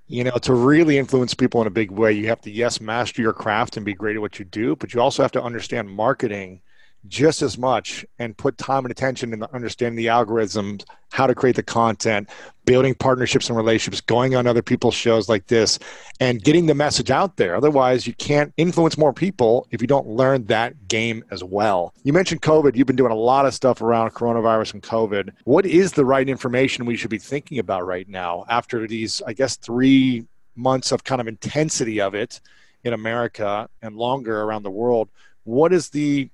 [0.08, 3.22] you know to really influence people in a big way you have to yes master
[3.22, 5.90] your craft and be great at what you do but you also have to understand
[5.90, 6.60] marketing
[7.08, 11.56] just as much and put time and attention in understanding the algorithms, how to create
[11.56, 12.28] the content,
[12.64, 15.78] building partnerships and relationships, going on other people's shows like this,
[16.20, 17.56] and getting the message out there.
[17.56, 21.94] Otherwise, you can't influence more people if you don't learn that game as well.
[22.02, 22.76] You mentioned COVID.
[22.76, 25.30] You've been doing a lot of stuff around coronavirus and COVID.
[25.44, 29.32] What is the right information we should be thinking about right now after these, I
[29.32, 32.40] guess, three months of kind of intensity of it
[32.82, 35.08] in America and longer around the world?
[35.44, 36.28] What is the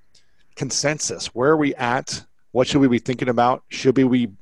[0.55, 1.27] consensus.
[1.27, 2.25] Where are we at?
[2.51, 3.63] What should we be thinking about?
[3.69, 4.33] Should we be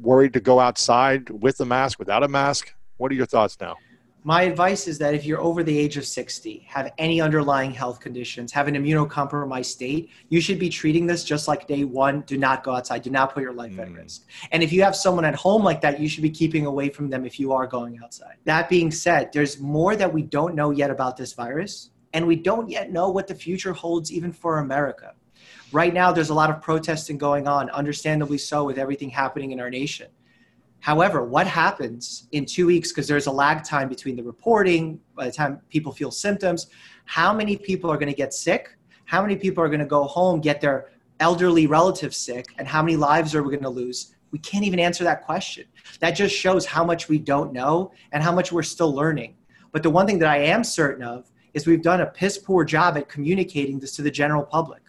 [0.00, 2.74] worried to go outside with a mask, without a mask?
[2.96, 3.76] What are your thoughts now?
[4.24, 8.00] My advice is that if you're over the age of 60, have any underlying health
[8.00, 12.22] conditions, have an immunocompromised state, you should be treating this just like day one.
[12.22, 13.02] Do not go outside.
[13.02, 13.80] Do not put your life mm.
[13.80, 14.26] at risk.
[14.50, 17.08] And if you have someone at home like that, you should be keeping away from
[17.08, 18.34] them if you are going outside.
[18.44, 22.36] That being said, there's more that we don't know yet about this virus, and we
[22.36, 25.14] don't yet know what the future holds even for America.
[25.70, 29.60] Right now, there's a lot of protesting going on, understandably so, with everything happening in
[29.60, 30.08] our nation.
[30.80, 35.26] However, what happens in two weeks, because there's a lag time between the reporting, by
[35.26, 36.68] the time people feel symptoms,
[37.04, 38.78] how many people are going to get sick?
[39.04, 42.46] How many people are going to go home, get their elderly relatives sick?
[42.58, 44.14] And how many lives are we going to lose?
[44.30, 45.66] We can't even answer that question.
[46.00, 49.34] That just shows how much we don't know and how much we're still learning.
[49.72, 52.64] But the one thing that I am certain of is we've done a piss poor
[52.64, 54.80] job at communicating this to the general public.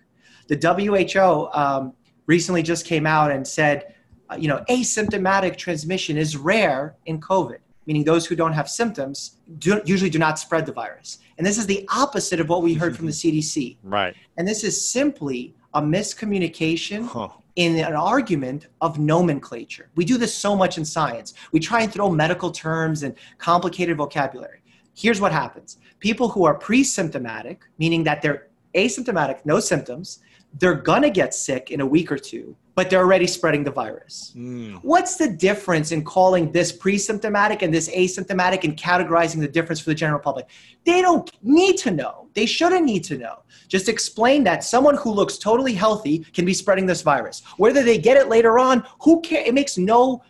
[0.49, 1.93] The WHO um,
[2.25, 3.95] recently just came out and said
[4.29, 9.37] uh, you know, asymptomatic transmission is rare in COVID, meaning those who don't have symptoms
[9.57, 11.19] do, usually do not spread the virus.
[11.37, 13.77] And this is the opposite of what we heard from the CDC.
[13.83, 14.15] Right.
[14.37, 17.29] And this is simply a miscommunication Huh.
[17.55, 19.89] in an argument of nomenclature.
[19.95, 21.33] We do this so much in science.
[21.51, 24.61] We try and throw medical terms and complicated vocabulary.
[24.95, 30.19] Here's what happens people who are pre symptomatic, meaning that they're asymptomatic, no symptoms,
[30.53, 34.33] they're gonna get sick in a week or two, but they're already spreading the virus.
[34.35, 34.79] Mm.
[34.83, 39.79] What's the difference in calling this pre symptomatic and this asymptomatic and categorizing the difference
[39.79, 40.47] for the general public?
[40.85, 42.29] They don't need to know.
[42.33, 43.43] They shouldn't need to know.
[43.67, 47.43] Just explain that someone who looks totally healthy can be spreading this virus.
[47.57, 49.47] Whether they get it later on, who cares?
[49.47, 50.23] It makes no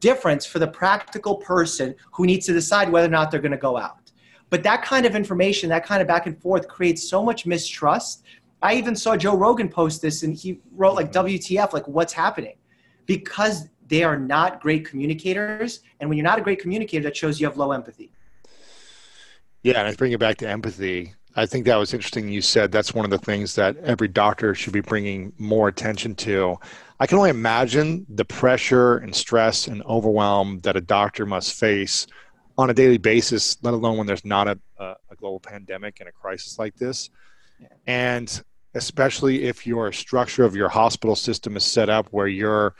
[0.00, 3.58] difference for the practical person who needs to decide whether or not they're going to
[3.58, 4.12] go out.
[4.50, 8.24] But that kind of information, that kind of back and forth creates so much mistrust.
[8.64, 11.26] I even saw Joe Rogan post this and he wrote like mm-hmm.
[11.26, 12.56] WTF, like what's happening?
[13.04, 15.80] Because they are not great communicators.
[16.00, 18.10] And when you're not a great communicator, that shows you have low empathy.
[19.62, 21.14] Yeah, and I bring it back to empathy.
[21.36, 22.30] I think that was interesting.
[22.30, 26.14] You said that's one of the things that every doctor should be bringing more attention
[26.16, 26.56] to.
[27.00, 32.06] I can only imagine the pressure and stress and overwhelm that a doctor must face
[32.56, 36.08] on a daily basis, let alone when there's not a, a, a global pandemic and
[36.08, 37.10] a crisis like this.
[37.86, 38.42] And
[38.74, 42.74] especially if your structure of your hospital system is set up where you're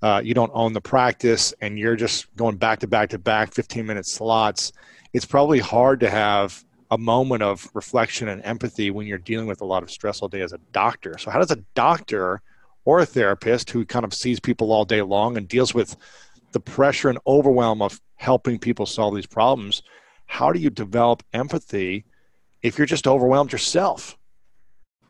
[0.00, 3.52] uh, you don't own the practice and you're just going back to back to back
[3.52, 4.72] 15 minute slots
[5.12, 9.60] it's probably hard to have a moment of reflection and empathy when you're dealing with
[9.60, 11.18] a lot of stress all day as a doctor.
[11.18, 12.40] So, how does a doctor
[12.84, 15.96] or a therapist who kind of sees people all day long and deals with
[16.52, 19.82] the pressure and overwhelm of helping people solve these problems,
[20.26, 22.04] how do you develop empathy
[22.62, 24.16] if you're just overwhelmed yourself?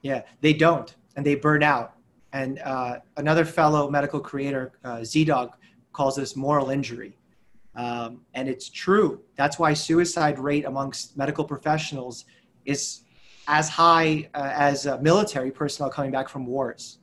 [0.03, 1.95] Yeah, they don't, and they burn out.
[2.33, 5.51] And uh, another fellow medical creator, uh, ZDogg,
[5.93, 7.19] calls this moral injury.
[7.75, 9.23] Um, and it's true.
[9.37, 12.25] That's why suicide rate amongst medical professionals
[12.65, 13.03] is
[13.47, 16.99] as high uh, as uh, military personnel coming back from wars,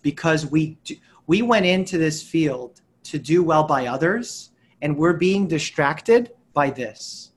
[0.00, 5.12] because we do, we went into this field to do well by others, and we're
[5.12, 7.32] being distracted by this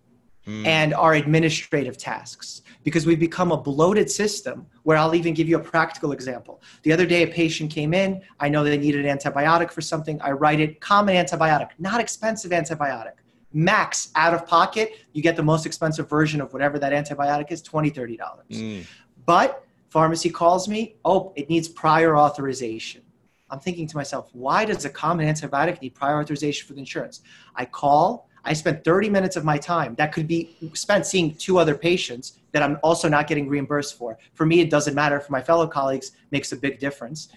[0.47, 0.67] Mm.
[0.67, 5.57] and our administrative tasks because we've become a bloated system where I'll even give you
[5.57, 6.61] a practical example.
[6.83, 8.21] The other day, a patient came in.
[8.39, 10.21] I know they needed an antibiotic for something.
[10.21, 13.13] I write it common antibiotic, not expensive antibiotic.
[13.51, 17.63] Max out of pocket, you get the most expensive version of whatever that antibiotic is
[17.63, 18.17] $20, $30.
[18.51, 18.85] Mm.
[19.25, 23.01] But pharmacy calls me, oh, it needs prior authorization.
[23.49, 27.21] I'm thinking to myself, why does a common antibiotic need prior authorization for the insurance?
[27.55, 31.57] I call, I spent 30 minutes of my time that could be spent seeing two
[31.57, 34.17] other patients that I'm also not getting reimbursed for.
[34.33, 35.19] For me, it doesn't matter.
[35.19, 37.29] For my fellow colleagues, makes a big difference.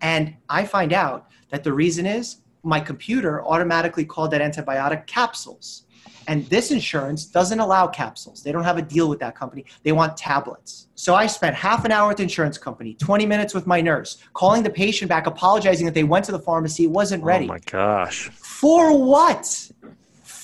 [0.00, 5.84] And I find out that the reason is my computer automatically called that antibiotic capsules.
[6.28, 8.42] And this insurance doesn't allow capsules.
[8.42, 9.64] They don't have a deal with that company.
[9.84, 10.88] They want tablets.
[10.96, 14.18] So I spent half an hour with the insurance company, 20 minutes with my nurse,
[14.34, 17.44] calling the patient back, apologizing that they went to the pharmacy, wasn't oh ready.
[17.44, 18.28] Oh my gosh.
[18.30, 19.70] For what?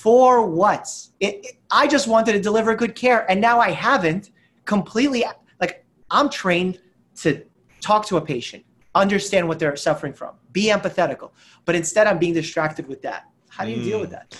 [0.03, 0.89] For what?
[1.21, 4.31] It, it- I just wanted to deliver good care, and now I haven't
[4.65, 5.23] completely.
[5.61, 6.81] Like I'm trained
[7.21, 7.41] to
[7.79, 11.31] talk to a patient, understand what they're suffering from, be empathetical,
[11.63, 13.29] but instead I'm being distracted with that.
[13.47, 14.15] How do you deal with hmm.
[14.15, 14.37] that?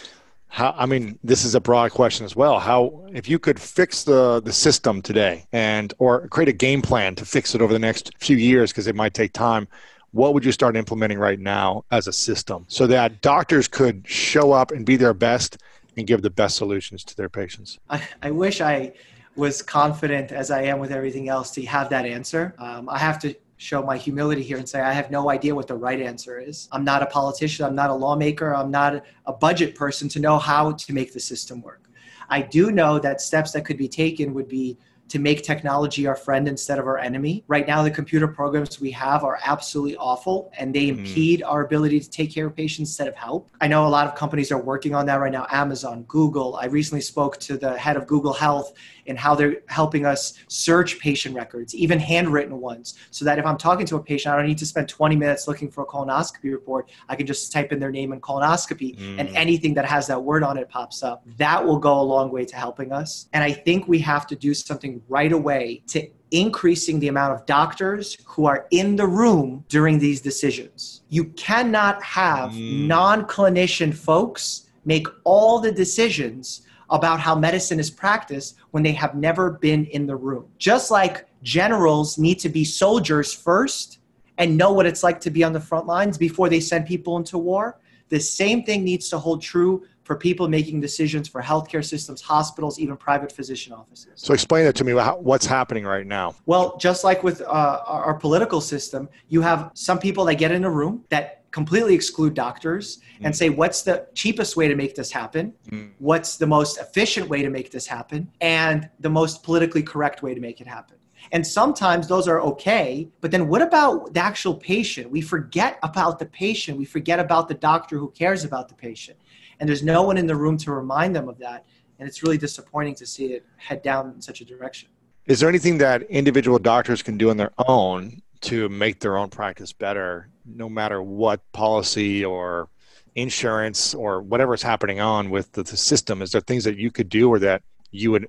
[0.49, 2.59] How, I mean, this is a broad question as well.
[2.59, 7.15] How, if you could fix the the system today, and or create a game plan
[7.15, 9.69] to fix it over the next few years, because it might take time,
[10.13, 14.51] what would you start implementing right now as a system so that doctors could show
[14.51, 15.57] up and be their best
[15.97, 17.79] and give the best solutions to their patients?
[17.89, 18.93] I, I wish I
[19.35, 22.53] was confident as I am with everything else to have that answer.
[22.59, 25.67] Um, I have to show my humility here and say I have no idea what
[25.67, 26.67] the right answer is.
[26.71, 30.37] I'm not a politician, I'm not a lawmaker, I'm not a budget person to know
[30.37, 31.89] how to make the system work.
[32.29, 34.77] I do know that steps that could be taken would be
[35.13, 37.43] to make technology our friend instead of our enemy.
[37.47, 40.97] Right now, the computer programs we have are absolutely awful and they hmm.
[40.97, 43.51] impede our ability to take care of patients instead of help.
[43.61, 46.55] I know a lot of companies are working on that right now Amazon, Google.
[46.55, 48.73] I recently spoke to the head of Google Health
[49.07, 53.57] and how they're helping us search patient records, even handwritten ones, so that if I'm
[53.57, 56.51] talking to a patient, I don't need to spend 20 minutes looking for a colonoscopy
[56.51, 56.91] report.
[57.09, 59.35] I can just type in their name and colonoscopy, and mm.
[59.35, 61.23] anything that has that word on it pops up.
[61.37, 63.27] That will go a long way to helping us.
[63.33, 67.45] And I think we have to do something right away to increasing the amount of
[67.45, 71.01] doctors who are in the room during these decisions.
[71.09, 72.87] You cannot have mm.
[72.87, 76.63] non clinician folks make all the decisions
[76.93, 80.45] about how medicine is practiced when they have never been in the room.
[80.59, 83.97] Just like generals need to be soldiers first
[84.37, 87.17] and know what it's like to be on the front lines before they send people
[87.17, 87.79] into war.
[88.09, 92.77] The same thing needs to hold true for people making decisions for healthcare systems, hospitals,
[92.77, 94.11] even private physician offices.
[94.15, 94.93] So explain that to me.
[94.93, 96.35] What's happening right now?
[96.45, 100.63] Well, just like with uh, our political system, you have some people that get in
[100.63, 103.25] a room that completely exclude doctors mm.
[103.25, 105.53] and say, what's the cheapest way to make this happen?
[105.69, 105.91] Mm.
[105.99, 108.29] What's the most efficient way to make this happen?
[108.41, 110.97] And the most politically correct way to make it happen.
[111.31, 115.09] And sometimes those are okay, but then what about the actual patient?
[115.09, 116.77] We forget about the patient.
[116.77, 119.17] We forget about the doctor who cares about the patient.
[119.59, 121.65] And there's no one in the room to remind them of that.
[121.99, 124.89] And it's really disappointing to see it head down in such a direction.
[125.27, 129.29] Is there anything that individual doctors can do on their own to make their own
[129.29, 132.69] practice better, no matter what policy or
[133.15, 136.21] insurance or whatever is happening on with the, the system?
[136.21, 138.27] Is there things that you could do or that you would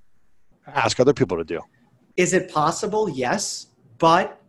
[0.66, 1.60] ask other people to do?
[2.16, 3.08] Is it possible?
[3.08, 3.68] Yes.
[3.98, 4.40] But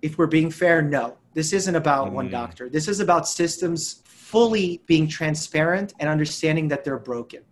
[0.00, 1.16] if we're being fair, no.
[1.34, 2.12] This isn't about mm.
[2.12, 2.68] one doctor.
[2.68, 7.42] This is about systems fully being transparent and understanding that they're broken.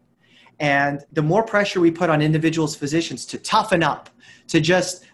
[0.59, 4.11] And the more pressure we put on individuals, physicians to toughen up,
[4.49, 5.05] to just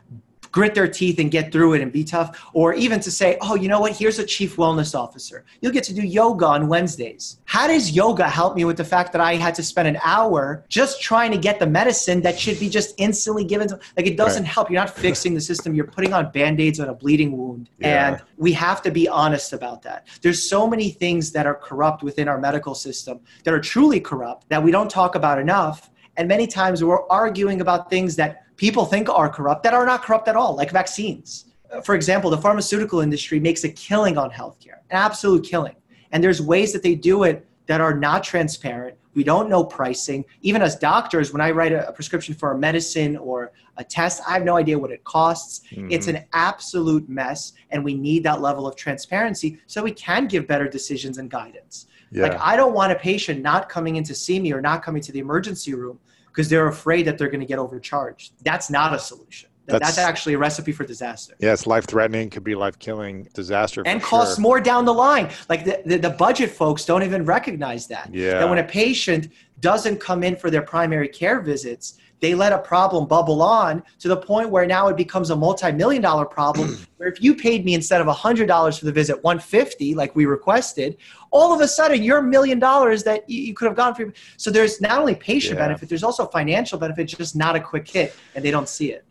[0.57, 3.55] grit their teeth and get through it and be tough, or even to say, oh,
[3.55, 5.45] you know what, here's a chief wellness officer.
[5.61, 7.41] You'll get to do yoga on Wednesdays.
[7.45, 10.65] How does yoga help me with the fact that I had to spend an hour
[10.69, 14.17] just trying to get the medicine that should be just instantly given to like it
[14.17, 14.51] doesn't right.
[14.51, 14.71] help.
[14.71, 17.69] You're not fixing the system, you're putting on band-aids on a bleeding wound.
[17.79, 18.15] Yeah.
[18.15, 20.07] And we have to be honest about that.
[20.23, 24.49] There's so many things that are corrupt within our medical system that are truly corrupt
[24.49, 25.91] that we don't talk about enough.
[26.17, 30.03] And many times we're arguing about things that people think are corrupt that are not
[30.03, 31.47] corrupt at all, like vaccines.
[31.83, 35.77] For example, the pharmaceutical industry makes a killing on healthcare, an absolute killing.
[36.13, 38.97] And there's ways that they do it that are not transparent.
[39.15, 40.25] We don't know pricing.
[40.43, 44.35] Even as doctors, when I write a, prescription for a medicine or a test, I
[44.35, 45.63] have no idea what it costs.
[45.71, 45.91] Mm-hmm.
[45.91, 50.47] It's an absolute mess, and we need that level of transparency so we can give
[50.47, 51.87] better decisions and guidance.
[52.13, 52.25] Yeah.
[52.25, 55.03] Like, I don't want a patient not coming in to see me or not coming
[55.03, 55.99] to the emergency room
[56.37, 58.33] because they're afraid that they're going to get overcharged.
[58.45, 59.49] That's not a solution.
[59.65, 61.35] That's, that's, actually a recipe for disaster.
[61.41, 63.83] Yeah, it's life threatening, could be life killing disaster.
[63.85, 64.43] And costs sure.
[64.43, 65.31] more down the line.
[65.49, 68.15] Like the, the, the, budget folks don't even recognize that.
[68.15, 68.39] Yeah.
[68.39, 72.59] That when a patient doesn't come in for their primary care visits, they let a
[72.59, 77.09] problem bubble on to the point where now it becomes a multi-million dollar problem where
[77.09, 80.97] if you paid me instead of $100 for the visit 150 like we requested
[81.31, 84.81] all of a sudden your million dollars that you, could have gone for so there's
[84.81, 85.67] not only patient yeah.
[85.67, 89.05] benefit there's also financial benefit just not a quick hit and they don't see it.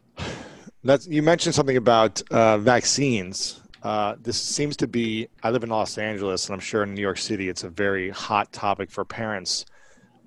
[0.83, 3.61] That's, you mentioned something about uh, vaccines.
[3.81, 7.01] Uh, this seems to be i live in los angeles and i'm sure in new
[7.01, 9.63] york city it's a very hot topic for parents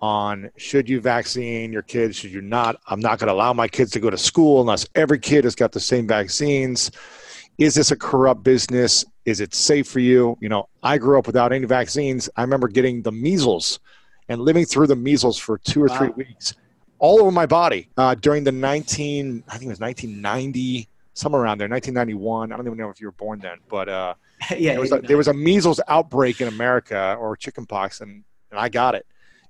[0.00, 2.80] on should you vaccine your kids, should you not?
[2.86, 5.54] I'm not going to allow my kids to go to school unless every kid has
[5.54, 6.90] got the same vaccines.
[7.58, 9.04] Is this a corrupt business?
[9.24, 10.38] Is it safe for you?
[10.40, 12.28] You know, I grew up without any vaccines.
[12.36, 13.80] I remember getting the measles
[14.28, 15.98] and living through the measles for two or wow.
[15.98, 16.54] three weeks
[16.98, 21.58] all over my body uh, during the 19, I think it was 1990, somewhere around
[21.58, 22.52] there, 1991.
[22.52, 24.14] I don't even know if you were born then, but uh,
[24.56, 28.60] yeah, there was, a, there was a measles outbreak in America or chickenpox, and, and
[28.60, 29.06] I got it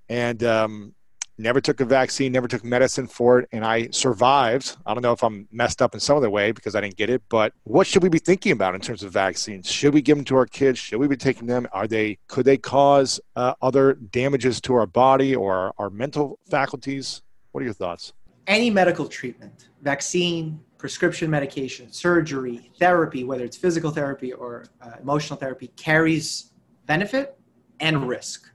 [0.09, 0.95] and um,
[1.39, 4.77] never took a vaccine, never took medicine for it, and I survived.
[4.85, 7.09] I don't know if I'm messed up in some other way because I didn't get
[7.09, 9.71] it, but what should we be thinking about in terms of vaccines?
[9.71, 10.79] Should we give them to our kids?
[10.79, 11.69] Should we be taking them?
[11.73, 17.23] Are they could they cause uh, other damages to our body or our, mental faculties?
[17.53, 18.13] What are your thoughts?
[18.47, 25.39] Any medical treatment, vaccine, prescription medication, surgery, therapy, whether it's physical therapy or uh, emotional
[25.39, 26.53] therapy, carries
[26.87, 27.39] benefit
[27.81, 28.49] and risk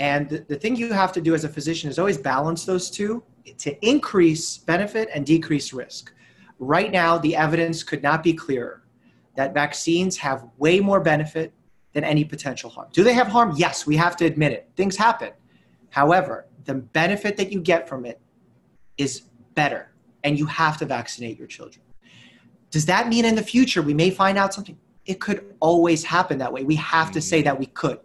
[0.00, 2.90] and the, the thing you have to do as a physician is always balance those
[2.90, 3.22] two
[3.58, 6.12] to increase benefit and decrease risk.
[6.58, 8.82] Right now, the evidence could not be clearer
[9.36, 11.52] that vaccines have way more benefit
[11.92, 12.88] than any potential harm.
[12.92, 13.52] Do they have harm?
[13.56, 14.70] Yes, we have to admit it.
[14.74, 15.32] Things happen.
[15.90, 18.20] However, the benefit that you get from it
[18.96, 19.22] is
[19.54, 19.90] better,
[20.24, 21.84] and you have to vaccinate your children.
[22.70, 24.78] Does that mean in the future we may find out something?
[25.04, 26.62] It could always happen that way.
[26.64, 27.20] We have to mm-hmm.
[27.20, 27.98] say that we could.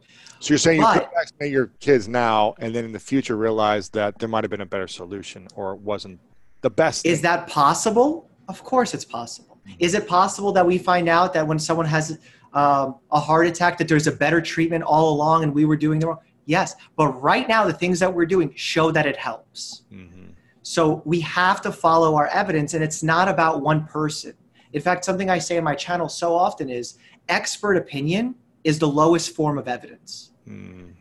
[0.46, 3.36] So you're saying but, you could vaccinate your kids now, and then in the future
[3.36, 6.20] realize that there might have been a better solution, or it wasn't
[6.62, 7.04] the best.
[7.04, 7.24] Is thing.
[7.24, 8.30] that possible?
[8.48, 9.60] Of course, it's possible.
[9.80, 12.20] Is it possible that we find out that when someone has
[12.54, 15.98] um, a heart attack, that there's a better treatment all along, and we were doing
[15.98, 16.20] the wrong?
[16.46, 19.82] Yes, but right now the things that we're doing show that it helps.
[19.92, 20.28] Mm-hmm.
[20.62, 24.36] So we have to follow our evidence, and it's not about one person.
[24.74, 28.88] In fact, something I say in my channel so often is expert opinion is the
[28.88, 30.34] lowest form of evidence.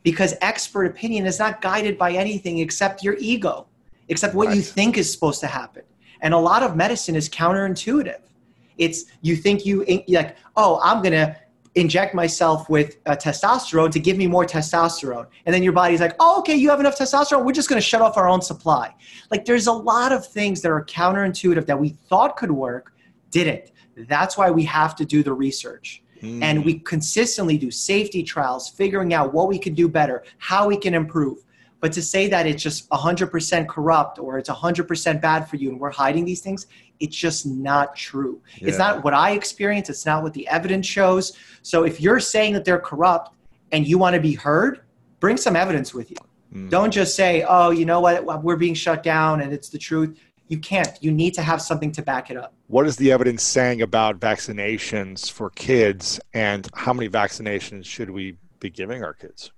[0.03, 3.66] Because expert opinion is not guided by anything except your ego,
[4.09, 4.57] except what right.
[4.57, 5.82] you think is supposed to happen.
[6.20, 8.20] And a lot of medicine is counterintuitive.
[8.78, 11.36] It's you think you like, oh, I'm gonna
[11.74, 15.26] inject myself with uh, testosterone to give me more testosterone.
[15.45, 17.45] And then your body's like, oh, okay, you have enough testosterone.
[17.45, 18.95] We're just going to shut off our own supply.
[19.30, 22.95] Like, there's a lot of things that are counterintuitive that we thought could work,
[23.30, 23.72] didn't.
[23.97, 26.03] That's why we have to do the research.
[26.25, 26.43] Mm.
[26.43, 30.77] And we consistently do safety trials, figuring out what we can do better, how we
[30.77, 31.45] can improve.
[31.81, 35.79] But to say that it's just 100% corrupt or it's 100% bad for you and
[35.79, 36.66] we're hiding these things,
[36.99, 38.41] it's just not true.
[38.57, 38.68] Yeah.
[38.68, 41.37] It's not what I experience, it's not what the evidence shows.
[41.61, 43.35] So if you're saying that they're corrupt
[43.72, 44.81] and you want to be heard,
[45.20, 46.16] bring some evidence with you.
[46.55, 46.70] Mm.
[46.70, 50.18] Don't just say, oh, you know what, we're being shut down and it's the truth.
[50.49, 50.97] You can't.
[51.03, 52.55] You need to have something to back it up.
[52.66, 58.38] What is the evidence saying about vaccinations for kids and how many vaccinations should we
[58.58, 59.52] be giving our kids?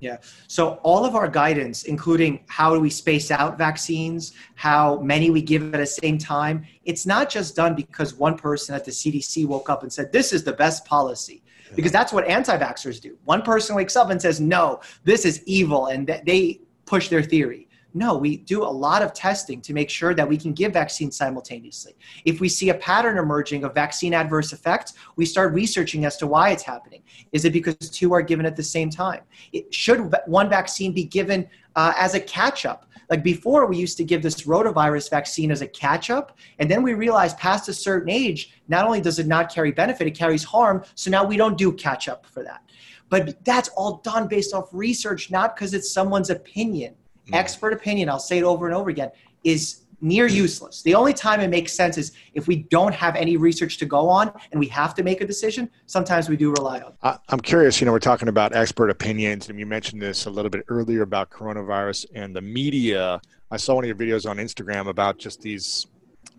[0.00, 0.16] Yeah.
[0.48, 5.42] So all of our guidance, including how do we space out vaccines, how many we
[5.42, 9.46] give at the same time, it's not just done because one person at the CDC
[9.46, 11.44] woke up and said, this is the best policy.
[11.76, 13.16] Because that's what anti vaxxers do.
[13.26, 17.68] One person wakes up and says, no, this is evil, and they push their theory.
[17.92, 21.16] No, we do a lot of testing to make sure that we can give vaccines
[21.16, 21.96] simultaneously.
[22.24, 26.26] If we see a pattern emerging of vaccine adverse effects, we start researching as to
[26.26, 27.02] why it's happening.
[27.32, 29.22] Is it because two are given at the same time?
[29.52, 32.86] It, should one vaccine be given uh, as a catch up?
[33.08, 36.84] Like before, we used to give this rotavirus vaccine as a catch up, and then
[36.84, 40.44] we realized past a certain age, not only does it not carry benefit, it carries
[40.44, 40.84] harm.
[40.94, 42.62] So now we don't do catch up for that.
[43.08, 46.94] But that's all done based off research, not because it's someone's opinion.
[47.32, 49.10] Expert opinion, I'll say it over and over again,
[49.44, 50.82] is near useless.
[50.82, 54.08] The only time it makes sense is if we don't have any research to go
[54.08, 57.18] on and we have to make a decision, sometimes we do rely on.
[57.28, 60.50] I'm curious, you know, we're talking about expert opinions, and you mentioned this a little
[60.50, 63.20] bit earlier about coronavirus and the media.
[63.50, 65.86] I saw one of your videos on Instagram about just these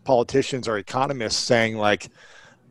[0.04, 2.10] politicians or economists saying, like,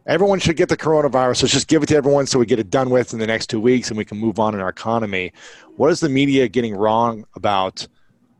[0.06, 1.42] everyone should get the coronavirus.
[1.42, 3.48] Let's just give it to everyone so we get it done with in the next
[3.48, 5.32] two weeks and we can move on in our economy.
[5.76, 7.86] What is the media getting wrong about?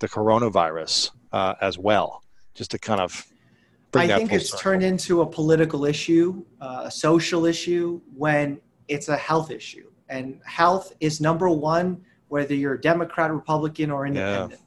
[0.00, 2.24] The coronavirus uh, as well,
[2.54, 3.26] just to kind of.
[3.94, 4.60] I think it's circle.
[4.60, 10.40] turned into a political issue, uh, a social issue, when it's a health issue, and
[10.44, 14.60] health is number one, whether you're a Democrat, Republican, or independent.
[14.60, 14.66] Yeah.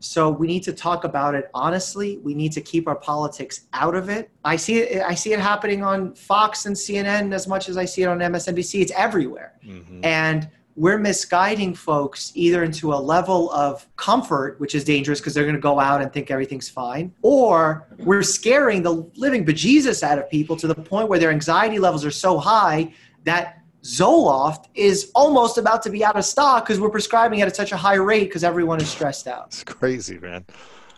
[0.00, 2.18] So we need to talk about it honestly.
[2.18, 4.30] We need to keep our politics out of it.
[4.44, 5.02] I see it.
[5.02, 8.18] I see it happening on Fox and CNN as much as I see it on
[8.18, 8.82] MSNBC.
[8.82, 10.04] It's everywhere, mm-hmm.
[10.04, 15.44] and we're misguiding folks either into a level of comfort, which is dangerous because they're
[15.44, 20.18] going to go out and think everything's fine, or we're scaring the living bejesus out
[20.18, 25.12] of people to the point where their anxiety levels are so high that Zoloft is
[25.14, 27.94] almost about to be out of stock because we're prescribing it at such a high
[27.94, 29.46] rate because everyone is stressed out.
[29.48, 30.44] It's crazy, man.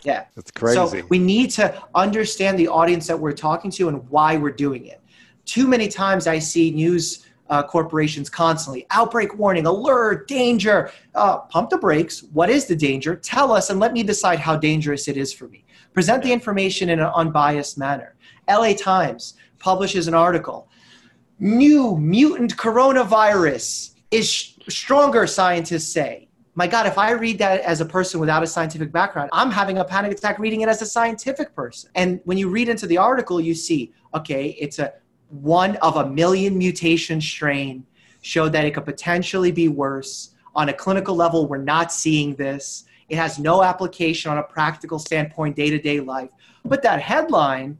[0.05, 0.27] Yeah.
[0.37, 0.77] It's crazy.
[0.77, 4.87] So we need to understand the audience that we're talking to and why we're doing
[4.87, 5.01] it.
[5.47, 10.91] Too many times I see news uh, corporations constantly outbreak warning, alert, danger.
[11.15, 12.23] Uh, pump the brakes.
[12.33, 13.17] What is the danger?
[13.17, 15.65] Tell us and let me decide how dangerous it is for me.
[15.93, 18.17] Present the information in an unbiased manner.
[18.49, 20.69] LA Times publishes an article.
[21.39, 26.29] New mutant coronavirus is sh- stronger, scientists say.
[26.55, 29.77] My God, if I read that as a person without a scientific background, I'm having
[29.77, 31.91] a panic attack reading it as a scientific person.
[31.95, 34.95] And when you read into the article, you see, okay, it's a
[35.31, 37.87] one of a million mutation strain
[38.23, 40.31] showed that it could potentially be worse.
[40.55, 42.85] On a clinical level, we're not seeing this.
[43.09, 46.31] It has no application on a practical standpoint, day to day life.
[46.65, 47.79] But that headline,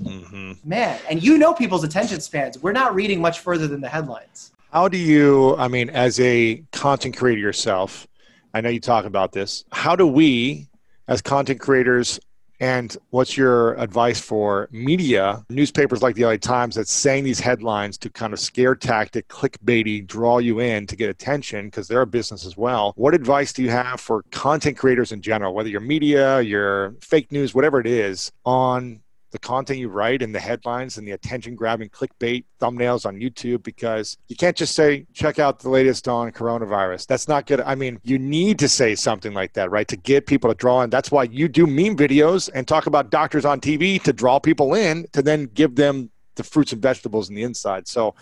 [0.00, 0.52] mm-hmm.
[0.64, 2.62] man, and you know people's attention spans.
[2.62, 4.52] We're not reading much further than the headlines.
[4.72, 8.06] How do you, I mean, as a content creator yourself,
[8.54, 9.64] I know you talk about this.
[9.70, 10.68] How do we,
[11.08, 12.18] as content creators,
[12.62, 17.98] and what's your advice for media, newspapers like the LA Times that's saying these headlines
[17.98, 22.06] to kind of scare tactic, clickbaity, draw you in to get attention because they're a
[22.06, 22.92] business as well?
[22.94, 27.32] What advice do you have for content creators in general, whether you're media, you're fake
[27.32, 29.02] news, whatever it is, on
[29.32, 33.62] the content you write and the headlines and the attention grabbing clickbait thumbnails on YouTube
[33.62, 37.06] because you can't just say, check out the latest on coronavirus.
[37.06, 37.62] That's not good.
[37.62, 39.88] I mean, you need to say something like that, right?
[39.88, 40.90] To get people to draw in.
[40.90, 44.74] That's why you do meme videos and talk about doctors on TV to draw people
[44.74, 47.88] in to then give them the fruits and vegetables in the inside.
[47.88, 48.14] So,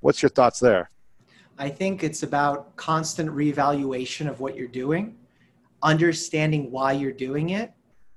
[0.00, 0.90] what's your thoughts there?
[1.58, 5.16] I think it's about constant reevaluation of what you're doing,
[5.82, 7.72] understanding why you're doing it,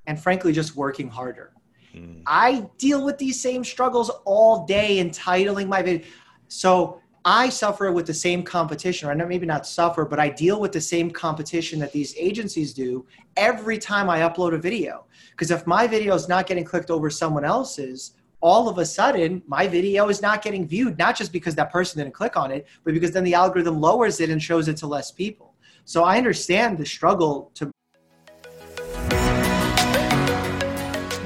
[0.07, 1.51] and frankly, just working harder.
[2.01, 2.21] Mm.
[2.25, 6.05] I deal with these same struggles all day in titling my video.
[6.47, 10.71] So I suffer with the same competition, or maybe not suffer, but I deal with
[10.71, 15.05] the same competition that these agencies do every time I upload a video.
[15.31, 19.41] Because if my video is not getting clicked over someone else's, all of a sudden
[19.47, 22.65] my video is not getting viewed, not just because that person didn't click on it,
[22.83, 25.53] but because then the algorithm lowers it and shows it to less people.
[25.85, 27.71] So I understand the struggle to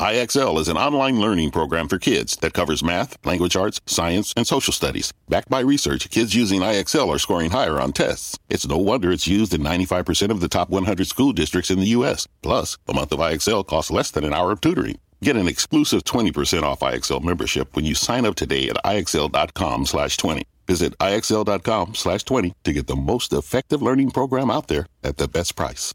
[0.00, 4.46] IXL is an online learning program for kids that covers math, language arts, science, and
[4.46, 5.12] social studies.
[5.28, 8.38] Backed by research, kids using IXL are scoring higher on tests.
[8.48, 11.88] It's no wonder it's used in 95% of the top 100 school districts in the
[11.88, 12.26] U.S.
[12.40, 14.98] Plus, a month of IXL costs less than an hour of tutoring.
[15.22, 20.16] Get an exclusive 20% off IXL membership when you sign up today at IXL.com slash
[20.16, 20.44] 20.
[20.66, 25.28] Visit IXL.com slash 20 to get the most effective learning program out there at the
[25.28, 25.92] best price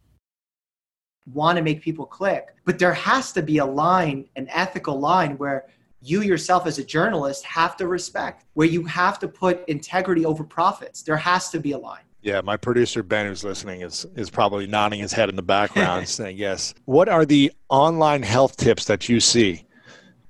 [1.31, 2.55] want to make people click.
[2.65, 5.65] But there has to be a line, an ethical line where
[6.01, 10.43] you yourself as a journalist have to respect, where you have to put integrity over
[10.43, 11.01] profits.
[11.01, 12.03] There has to be a line.
[12.21, 16.07] Yeah, my producer Ben, who's listening, is is probably nodding his head in the background,
[16.09, 16.73] saying yes.
[16.85, 19.65] What are the online health tips that you see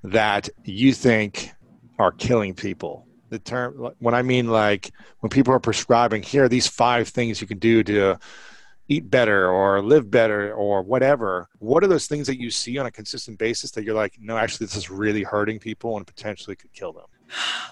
[0.03, 1.51] that you think
[1.97, 3.07] are killing people?
[3.29, 4.91] The term, when I mean like
[5.21, 8.19] when people are prescribing, here are these five things you can do to
[8.87, 12.85] eat better or live better or whatever what are those things that you see on
[12.85, 16.55] a consistent basis that you're like no actually this is really hurting people and potentially
[16.55, 17.05] could kill them.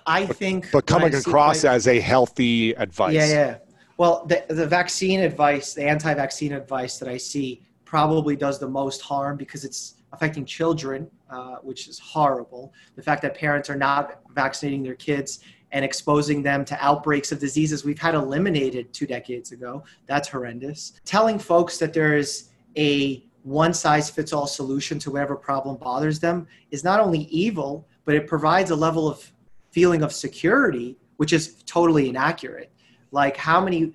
[0.07, 3.14] I but, think but coming across as a healthy advice.
[3.14, 3.57] Yeah yeah.
[3.97, 9.01] Well the, the vaccine advice the anti-vaccine advice that i see probably does the most
[9.01, 12.74] harm because it's affecting children uh, which is horrible.
[12.95, 15.39] The fact that parents are not vaccinating their kids
[15.74, 19.84] and exposing them to outbreaks of diseases we've had eliminated two decades ago.
[20.05, 20.93] That's horrendous.
[21.03, 26.19] Telling folks that there is a one size fits all solution to whatever problem bothers
[26.19, 29.30] them is not only evil, but it provides a level of
[29.71, 32.71] feeling of security, which is totally inaccurate.
[33.11, 33.93] Like, how many,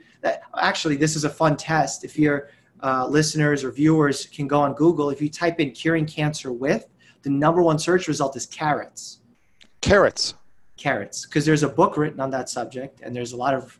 [0.60, 2.04] actually, this is a fun test.
[2.04, 2.50] If your
[2.82, 6.86] uh, listeners or viewers can go on Google, if you type in curing cancer with,
[7.22, 9.20] the number one search result is carrots.
[9.80, 10.34] Carrots
[10.78, 11.26] carrots.
[11.26, 13.78] Because there's a book written on that subject and there's a lot of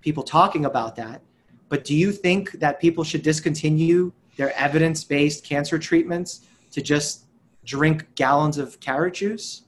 [0.00, 1.22] people talking about that.
[1.68, 7.24] But do you think that people should discontinue their evidence-based cancer treatments to just
[7.64, 9.62] drink gallons of carrot juice?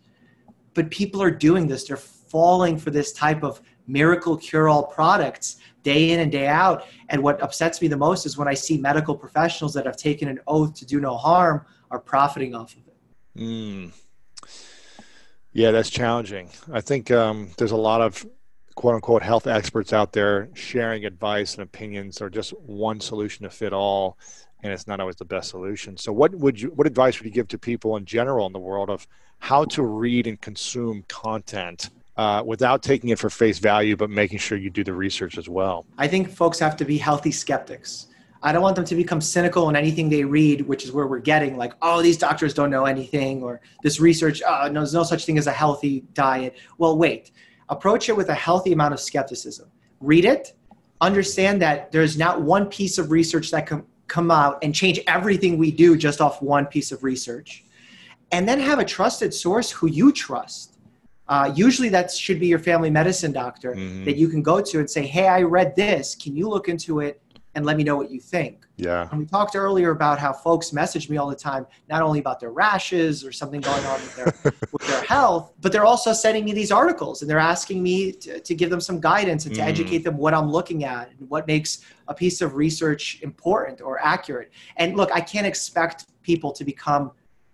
[0.75, 1.85] But people are doing this.
[1.85, 6.87] They're falling for this type of miracle cure-all products day in and day out.
[7.09, 10.29] And what upsets me the most is when i see medical professionals that have taken
[10.29, 13.41] an oath to do no harm are profiting off of it.
[13.41, 13.93] Mm.
[15.53, 16.51] Yeah, that's challenging.
[16.73, 18.27] I think um, there's a lot of
[18.75, 23.51] quote unquote health experts out there sharing advice and opinions or just one solution to
[23.51, 24.17] fit all
[24.63, 25.97] and it's not always the best solution.
[25.97, 28.59] So what would you what advice would you give to people in general in the
[28.59, 29.07] world of
[29.39, 34.39] how to read and consume content uh, without taking it for face value but making
[34.39, 35.87] sure you do the research as well?
[35.97, 38.08] I think folks have to be healthy skeptics
[38.43, 41.19] I don't want them to become cynical in anything they read, which is where we're
[41.19, 45.03] getting like, oh, these doctors don't know anything, or this research, oh, no, there's no
[45.03, 46.57] such thing as a healthy diet.
[46.79, 47.33] Well, wait,
[47.69, 49.69] approach it with a healthy amount of skepticism.
[50.01, 50.55] Read it,
[51.01, 55.59] understand that there's not one piece of research that can come out and change everything
[55.59, 57.65] we do just off one piece of research.
[58.31, 60.79] And then have a trusted source who you trust.
[61.29, 64.05] Uh, usually that should be your family medicine doctor mm-hmm.
[64.05, 66.15] that you can go to and say, hey, I read this.
[66.15, 67.21] Can you look into it?
[67.55, 68.67] And let me know what you think.
[68.77, 69.09] Yeah.
[69.11, 72.39] And we talked earlier about how folks message me all the time, not only about
[72.41, 76.45] their rashes or something going on with their, with their health, but they're also sending
[76.45, 79.61] me these articles and they're asking me to, to give them some guidance and to
[79.61, 79.67] mm.
[79.67, 83.99] educate them what I'm looking at and what makes a piece of research important or
[84.01, 84.53] accurate.
[84.77, 87.13] And look, I can't expect people to become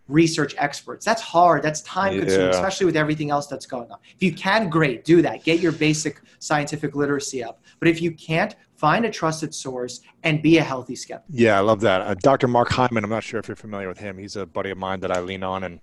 [0.08, 1.04] research experts.
[1.04, 1.62] That's hard.
[1.62, 2.54] That's time consuming, yeah.
[2.54, 3.98] especially with everything else that's going on.
[4.14, 5.44] If you can, great, do that.
[5.44, 7.62] Get your basic scientific literacy up.
[7.78, 11.24] But if you can't, find a trusted source and be a healthy skeptic.
[11.30, 12.02] Yeah, I love that.
[12.02, 12.48] Uh, Dr.
[12.48, 14.18] Mark Hyman, I'm not sure if you're familiar with him.
[14.18, 15.80] He's a buddy of mine that I lean on and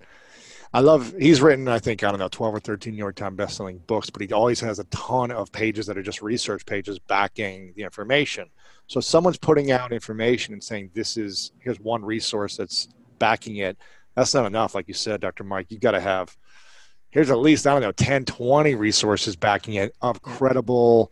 [0.71, 3.37] I love he's written I think I don't know 12 or 13 New York Times
[3.37, 6.99] best-selling books but he always has a ton of pages that are just research pages
[6.99, 8.47] backing the information.
[8.85, 12.87] So if someone's putting out information and saying this is here's one resource that's
[13.17, 13.79] backing it
[14.15, 15.43] that's not enough like you said Dr.
[15.43, 16.37] Mike you got to have
[17.09, 21.11] here's at least I don't know 10 20 resources backing it of credible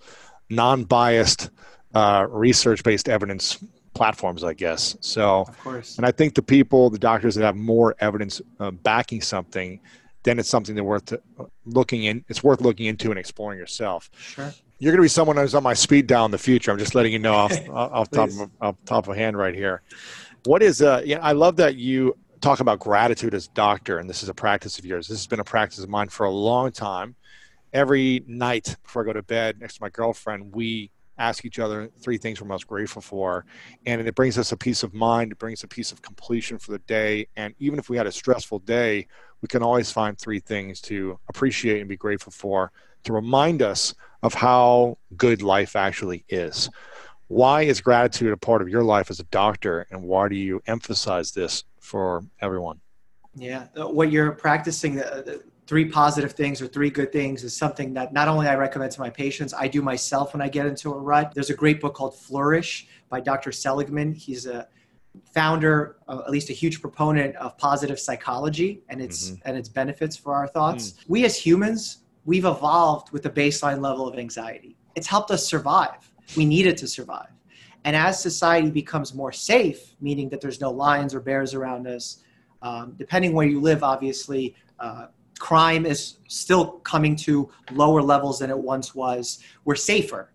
[0.49, 1.49] non-biased
[1.93, 3.57] uh, research-based evidence
[3.93, 4.95] platforms, I guess.
[5.01, 5.97] So, of course.
[5.97, 9.79] And I think the people, the doctors that have more evidence uh, backing something,
[10.23, 11.17] then it's something that worth uh,
[11.65, 12.23] looking in.
[12.27, 14.09] It's worth looking into and exploring yourself.
[14.19, 14.53] Sure.
[14.79, 16.71] You're going to be someone who's on my speed dial in the future.
[16.71, 19.81] I'm just letting you know off, off top of off top of hand right here.
[20.45, 21.01] What is uh?
[21.03, 24.79] Yeah, I love that you talk about gratitude as doctor, and this is a practice
[24.79, 25.07] of yours.
[25.07, 27.15] This has been a practice of mine for a long time.
[27.73, 31.89] Every night before I go to bed, next to my girlfriend, we ask each other
[31.99, 33.45] three things we're most grateful for.
[33.86, 36.72] And it brings us a peace of mind, it brings a piece of completion for
[36.72, 37.28] the day.
[37.36, 39.07] And even if we had a stressful day,
[39.41, 42.72] we can always find three things to appreciate and be grateful for
[43.03, 43.93] to remind us
[44.24, 46.70] of how good life actually is.
[47.28, 50.61] Why is gratitude a part of your life as a doctor, and why do you
[50.65, 52.82] emphasize this for everyone?
[53.36, 58.11] Yeah, what you're practicing, the, three positive things or three good things is something that
[58.11, 60.97] not only I recommend to my patients, I do myself when I get into a
[60.97, 61.32] rut.
[61.36, 63.51] There's a great book called Flourish by Dr.
[63.51, 64.15] Seligman.
[64.15, 64.67] He's a
[65.32, 69.47] founder, uh, at least a huge proponent of positive psychology and its mm-hmm.
[69.47, 70.93] and its benefits for our thoughts.
[70.93, 71.03] Mm.
[71.07, 74.76] We as humans, we've evolved with a baseline level of anxiety.
[74.95, 76.11] It's helped us survive.
[76.36, 77.30] We need it to survive.
[77.86, 82.24] And as society becomes more safe, meaning that there's no lions or bears around us,
[82.63, 85.07] um, depending where you live, obviously, uh,
[85.39, 89.39] crime is still coming to lower levels than it once was.
[89.65, 90.31] We're safer.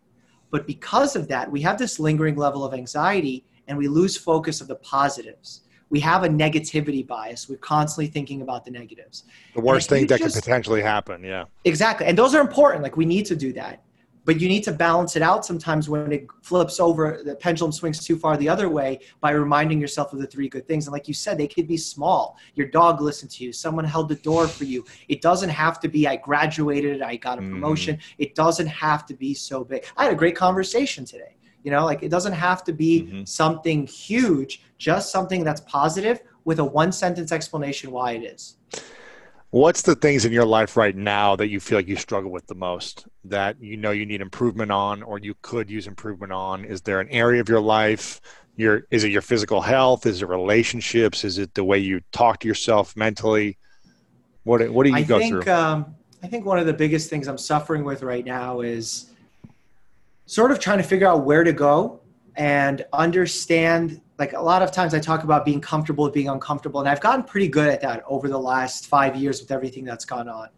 [0.50, 4.60] But because of that, we have this lingering level of anxiety and we lose focus
[4.60, 5.62] of the positives.
[5.90, 7.48] We have a negativity bias.
[7.48, 9.24] We're constantly thinking about the negatives.
[9.54, 11.22] The worst thing that just, could potentially happen.
[11.22, 11.44] Yeah.
[11.64, 12.06] Exactly.
[12.06, 12.82] And those are important.
[12.82, 13.82] Like we need to do that
[14.24, 18.04] but you need to balance it out sometimes when it flips over the pendulum swings
[18.04, 20.86] too far the other way by reminding yourself of the three good things.
[20.86, 22.36] And like you said they could be small.
[22.54, 23.52] Your dog listened to you.
[23.52, 24.84] Someone held the door for you.
[25.08, 27.50] It doesn't have to be i graduated i got a mm.
[27.50, 27.96] promotion.
[27.96, 28.00] Mm.
[28.18, 29.84] it doesn't have to be so big.
[29.96, 31.36] I had a great conversation today.
[31.62, 33.24] You know like it doesn't have to be mm-hmm.
[33.24, 38.56] something huge just something that's positive with a one sentence explanation why it is
[39.54, 42.44] What's the things in your life right now that you feel like you struggle with
[42.48, 46.64] the most that you know you need improvement on or you could use improvement on?
[46.64, 48.20] Is there an area of your life?
[48.56, 50.06] Your is it your physical health?
[50.06, 51.22] Is it relationships?
[51.22, 53.56] Is it the way you talk to yourself mentally?
[54.42, 55.52] What what do you I go think, through?
[55.52, 59.12] Um, I think one of the biggest things I'm suffering with right now is
[60.26, 62.00] sort of trying to figure out where to go
[62.34, 66.80] and understand like a lot of times I talk about being comfortable with being uncomfortable,
[66.80, 70.04] and I've gotten pretty good at that over the last five years with everything that's
[70.04, 70.48] gone on.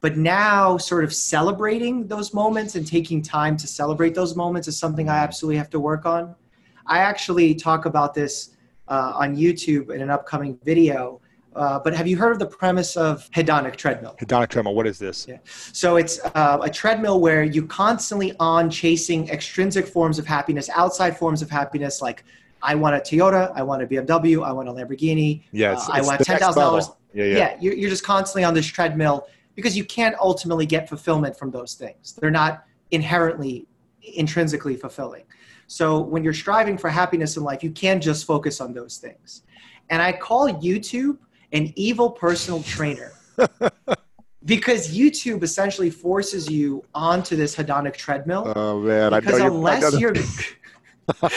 [0.00, 4.78] But now, sort of celebrating those moments and taking time to celebrate those moments is
[4.78, 6.34] something I absolutely have to work on.
[6.86, 8.50] I actually talk about this
[8.88, 11.20] uh, on YouTube in an upcoming video.
[11.54, 14.14] Uh, but have you heard of the premise of hedonic treadmill?
[14.20, 14.74] Hedonic treadmill.
[14.74, 15.26] What is this?
[15.26, 15.38] Yeah.
[15.72, 21.16] So it's uh, a treadmill where you constantly on chasing extrinsic forms of happiness, outside
[21.16, 22.24] forms of happiness like
[22.62, 25.42] I want a Toyota, I want a BMW, I want a Lamborghini.
[25.52, 26.90] Yeah, uh, I want ten thousand dollars.
[27.12, 27.36] Yeah, yeah.
[27.36, 31.50] yeah you're, you're just constantly on this treadmill because you can't ultimately get fulfillment from
[31.50, 32.12] those things.
[32.14, 33.66] They're not inherently
[34.02, 35.24] intrinsically fulfilling.
[35.66, 39.42] So when you're striving for happiness in life, you can just focus on those things.
[39.90, 41.18] And I call YouTube
[41.52, 43.12] an evil personal trainer.
[44.44, 48.52] because YouTube essentially forces you onto this hedonic treadmill.
[48.54, 50.14] Oh man, because I know unless you're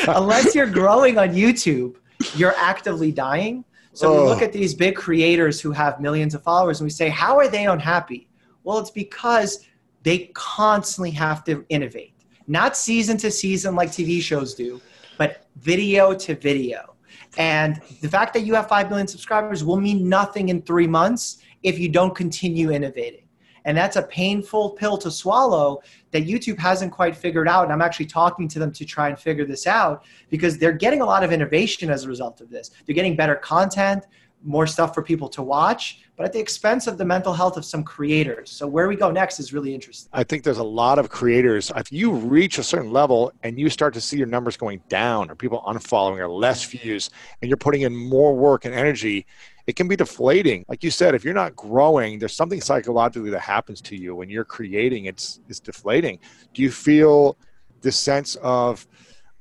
[0.08, 1.96] unless you're growing on YouTube,
[2.36, 3.64] you're actively dying.
[3.94, 4.24] So oh.
[4.24, 4.46] we look oh.
[4.46, 7.66] at these big creators who have millions of followers and we say, how are they
[7.66, 8.30] unhappy?
[8.64, 9.66] Well, it's because
[10.04, 12.14] they constantly have to innovate,
[12.48, 14.82] not season to season like TV shows do,
[15.18, 16.96] but video to video.
[17.38, 21.40] And the fact that you have 5 million subscribers will mean nothing in three months
[21.64, 23.29] if you don't continue innovating.
[23.66, 25.82] And that's a painful pill to swallow
[26.12, 27.64] that YouTube hasn't quite figured out.
[27.64, 31.02] And I'm actually talking to them to try and figure this out because they're getting
[31.02, 32.72] a lot of innovation as a result of this.
[32.86, 34.06] They're getting better content,
[34.44, 37.66] more stuff for people to watch, but at the expense of the mental health of
[37.66, 38.50] some creators.
[38.50, 40.10] So where we go next is really interesting.
[40.14, 41.72] I think there's a lot of creators.
[41.76, 45.30] If you reach a certain level and you start to see your numbers going down
[45.30, 47.10] or people unfollowing or less views,
[47.42, 49.26] and you're putting in more work and energy,
[49.68, 50.66] it can be deflating.
[50.68, 54.30] Like you said, if you're not growing, there's something psychologically that happens to you when
[54.30, 55.06] you're creating.
[55.06, 56.20] It's it's deflating.
[56.54, 57.38] Do you feel
[57.82, 58.88] this sense of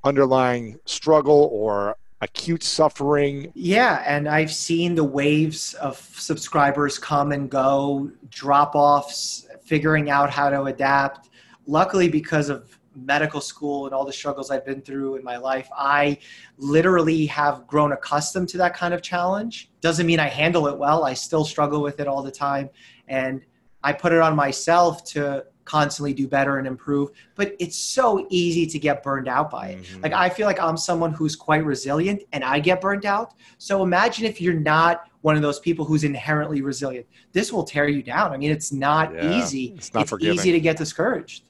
[0.04, 3.52] underlying struggle or acute suffering.
[3.54, 10.30] Yeah, and I've seen the waves of subscribers come and go, drop offs, figuring out
[10.30, 11.30] how to adapt.
[11.66, 15.68] Luckily, because of medical school and all the struggles I've been through in my life,
[15.76, 16.18] I
[16.56, 19.70] literally have grown accustomed to that kind of challenge.
[19.80, 21.04] Doesn't mean I handle it well.
[21.04, 22.70] I still struggle with it all the time.
[23.06, 23.42] And
[23.84, 28.66] I put it on myself to constantly do better and improve but it's so easy
[28.66, 29.82] to get burned out by it.
[29.82, 30.02] Mm-hmm.
[30.02, 33.34] like i feel like i'm someone who's quite resilient and i get burned out.
[33.58, 37.06] So imagine if you're not one of those people who's inherently resilient.
[37.32, 38.32] This will tear you down.
[38.32, 39.74] I mean it's not yeah, easy.
[39.76, 41.44] It's not it's easy to get discouraged.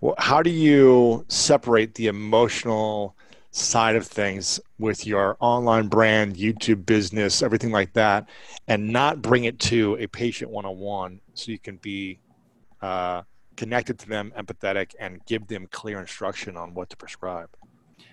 [0.00, 3.14] Well, how do you separate the emotional
[3.50, 8.28] side of things with your online brand, YouTube business, everything like that,
[8.68, 12.18] and not bring it to a patient one on one so you can be
[12.80, 13.22] uh,
[13.60, 17.50] connected to them, empathetic, and give them clear instruction on what to prescribe?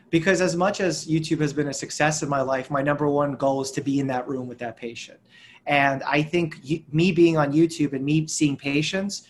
[0.09, 3.31] Because as much as YouTube has been a success in my life, my number one
[3.37, 5.21] goal is to be in that room with that patient.
[5.65, 9.25] And I think me being on YouTube and me seeing patients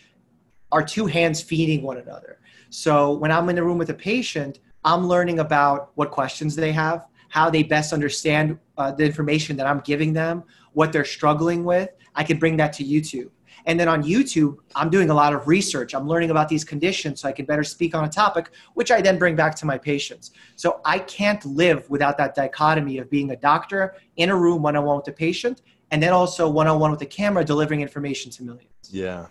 [0.71, 2.39] are two hands feeding one another.
[2.71, 6.71] So when I'm in the room with a patient, I'm learning about what questions they
[6.71, 10.43] have, how they best understand uh, the information that I'm giving them,
[10.73, 11.91] what they're struggling with.
[12.15, 13.29] I can bring that to YouTube.
[13.67, 15.93] And then on YouTube, I'm doing a lot of research.
[15.93, 19.01] I'm learning about these conditions so I can better speak on a topic, which I
[19.01, 20.31] then bring back to my patients.
[20.55, 24.77] So I can't live without that dichotomy of being a doctor in a room one
[24.77, 25.61] on one with a patient,
[25.91, 28.71] and then also one on one with a camera delivering information to millions.
[28.89, 29.27] Yeah.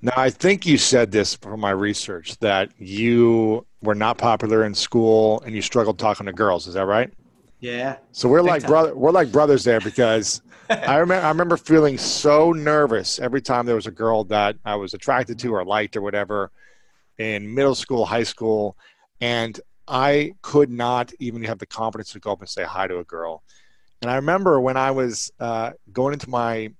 [0.00, 4.74] Now, I think you said this from my research that you were not popular in
[4.74, 6.68] school and you struggled talking to girls.
[6.68, 7.12] Is that right?
[7.60, 7.98] Yeah.
[8.12, 8.94] So we're like brother.
[8.94, 13.74] We're like brothers there because I remember I remember feeling so nervous every time there
[13.74, 16.50] was a girl that I was attracted to or liked or whatever
[17.18, 18.76] in middle school, high school,
[19.20, 22.98] and I could not even have the confidence to go up and say hi to
[22.98, 23.42] a girl.
[24.02, 26.70] And I remember when I was uh, going into my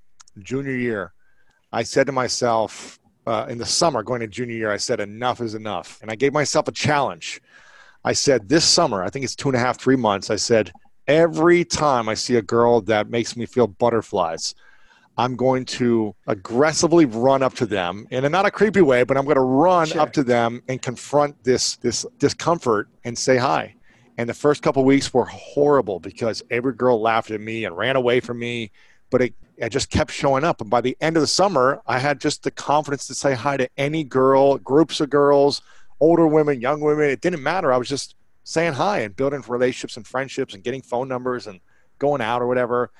[0.40, 1.12] junior year,
[1.72, 5.40] I said to myself, uh, in the summer going to junior year, I said, enough
[5.40, 5.98] is enough.
[6.02, 7.40] And I gave myself a challenge.
[8.04, 10.72] I said, this summer, I think it's two and a half, three months, I said,
[11.06, 14.54] every time I see a girl that makes me feel butterflies,
[15.16, 19.16] I'm going to aggressively run up to them in a not a creepy way, but
[19.16, 20.00] I'm going to run sure.
[20.00, 23.76] up to them and confront this this discomfort and say hi.
[24.18, 27.94] And the first couple weeks were horrible because every girl laughed at me and ran
[27.94, 28.72] away from me,
[29.10, 30.60] but it I just kept showing up.
[30.60, 33.56] And by the end of the summer, I had just the confidence to say hi
[33.56, 35.62] to any girl, groups of girls,
[36.04, 37.08] older women, young women.
[37.08, 37.72] It didn't matter.
[37.72, 41.60] I was just saying hi and building relationships and friendships and getting phone numbers and
[41.98, 42.90] going out or whatever.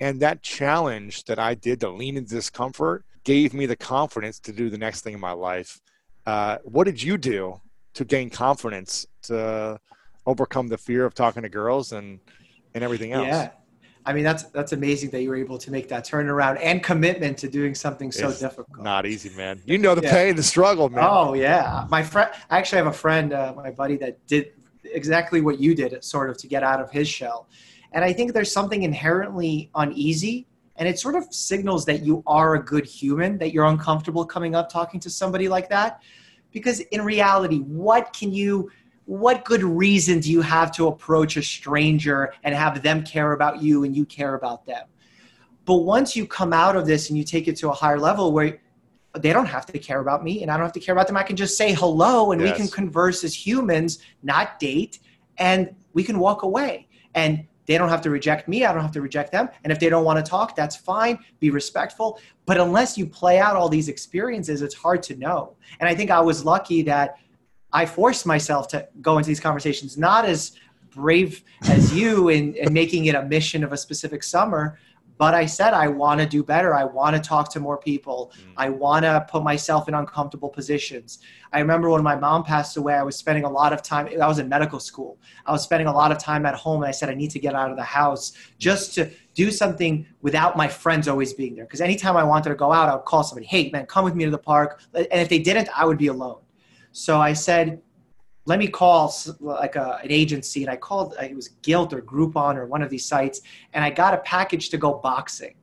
[0.00, 4.52] And that challenge that I did to lean into discomfort gave me the confidence to
[4.52, 5.82] do the next thing in my life.
[6.24, 7.60] Uh, what did you do
[7.92, 9.78] to gain confidence to
[10.26, 12.18] overcome the fear of talking to girls and
[12.72, 13.26] and everything else?
[13.26, 13.50] Yeah.
[14.06, 17.38] I mean, that's that's amazing that you were able to make that turnaround and commitment
[17.38, 18.82] to doing something so it's difficult.
[18.82, 19.62] Not easy, man.
[19.64, 20.12] You know the yeah.
[20.12, 21.04] pain, the struggle, man.
[21.06, 22.30] Oh yeah, my friend.
[22.50, 24.52] I actually have a friend, uh, my buddy, that did
[24.84, 27.48] exactly what you did, sort of to get out of his shell.
[27.92, 30.46] And I think there's something inherently uneasy,
[30.76, 34.54] and it sort of signals that you are a good human, that you're uncomfortable coming
[34.54, 36.02] up talking to somebody like that,
[36.52, 38.70] because in reality, what can you
[39.06, 43.62] what good reason do you have to approach a stranger and have them care about
[43.62, 44.86] you and you care about them?
[45.64, 48.32] But once you come out of this and you take it to a higher level
[48.32, 48.60] where
[49.18, 51.16] they don't have to care about me and I don't have to care about them,
[51.16, 52.52] I can just say hello and yes.
[52.52, 54.98] we can converse as humans, not date,
[55.38, 56.88] and we can walk away.
[57.14, 58.64] And they don't have to reject me.
[58.64, 59.48] I don't have to reject them.
[59.62, 61.18] And if they don't want to talk, that's fine.
[61.40, 62.20] Be respectful.
[62.44, 65.56] But unless you play out all these experiences, it's hard to know.
[65.80, 67.16] And I think I was lucky that
[67.74, 70.52] I forced myself to go into these conversations, not as
[70.90, 74.78] brave as you in, in making it a mission of a specific summer,
[75.18, 76.74] but I said I want to do better.
[76.74, 78.32] I want to talk to more people.
[78.36, 78.52] Mm.
[78.56, 81.18] I want to put myself in uncomfortable positions.
[81.52, 84.08] I remember when my mom passed away, I was spending a lot of time.
[84.20, 85.18] I was in medical school.
[85.46, 87.40] I was spending a lot of time at home, and I said I need to
[87.40, 91.64] get out of the house just to do something without my friends always being there.
[91.64, 94.14] Because anytime I wanted to go out, I would call somebody, "Hey, man, come with
[94.14, 96.43] me to the park." And if they didn't, I would be alone.
[96.94, 97.82] So I said,
[98.46, 100.62] let me call like a, an agency.
[100.62, 103.40] And I called, it was Gilt or Groupon or one of these sites.
[103.72, 105.56] And I got a package to go boxing.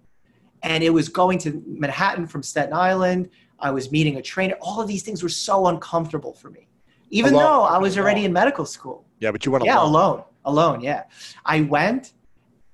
[0.62, 3.30] And it was going to Manhattan from Staten Island.
[3.60, 4.56] I was meeting a trainer.
[4.60, 6.68] All of these things were so uncomfortable for me,
[7.12, 7.44] even alone.
[7.46, 9.06] though I was already in medical school.
[9.20, 9.76] Yeah, but you went alone.
[9.76, 10.24] Yeah, alone.
[10.44, 11.04] Alone, yeah.
[11.46, 12.14] I went,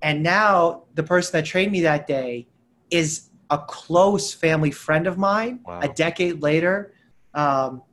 [0.01, 2.47] and now the person that trained me that day
[2.89, 5.59] is a close family friend of mine.
[5.65, 5.81] Wow.
[5.81, 6.93] A decade later,
[7.33, 7.83] um,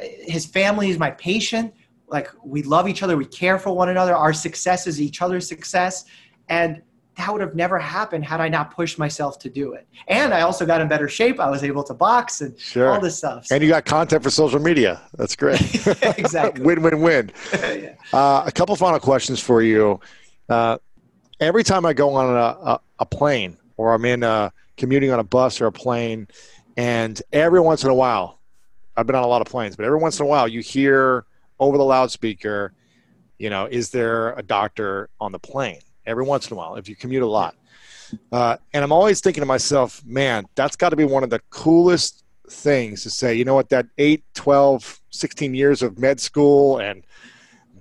[0.00, 1.74] his family is my patient,
[2.08, 5.46] like we love each other, we care for one another, our success is each other's
[5.46, 6.04] success.
[6.48, 6.82] And
[7.16, 9.88] that would have never happened had I not pushed myself to do it.
[10.06, 11.40] And I also got in better shape.
[11.40, 12.90] I was able to box and sure.
[12.90, 13.46] all this stuff.
[13.46, 13.54] So.
[13.54, 15.00] And you got content for social media.
[15.14, 15.60] That's great.
[16.16, 16.64] exactly.
[16.64, 17.32] win, win, win.
[17.52, 17.94] yeah.
[18.12, 19.98] uh, a couple final questions for you.
[20.48, 20.78] Uh,
[21.40, 25.18] every time I go on a, a, a plane or I'm in a, commuting on
[25.18, 26.28] a bus or a plane,
[26.76, 28.37] and every once in a while,
[28.98, 31.24] I've been on a lot of planes, but every once in a while you hear
[31.58, 32.74] over the loudspeaker,
[33.38, 35.80] you know, is there a doctor on the plane?
[36.08, 37.54] every once in a while if you commute a lot.
[38.32, 41.40] Uh, and I'm always thinking to myself, man, that's got to be one of the
[41.50, 46.78] coolest things to say, you know what, that 8, 12, 16 years of med school
[46.78, 47.04] and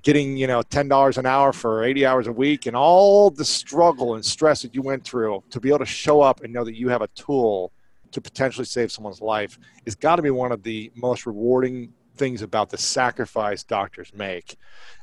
[0.04, 4.16] getting, you know, $10 an hour for 80 hours a week and all the struggle
[4.16, 6.76] and stress that you went through to be able to show up and know that
[6.76, 7.72] you have a tool
[8.12, 12.42] to potentially save someone's life is got to be one of the most rewarding things
[12.42, 14.58] about the sacrifice doctors make.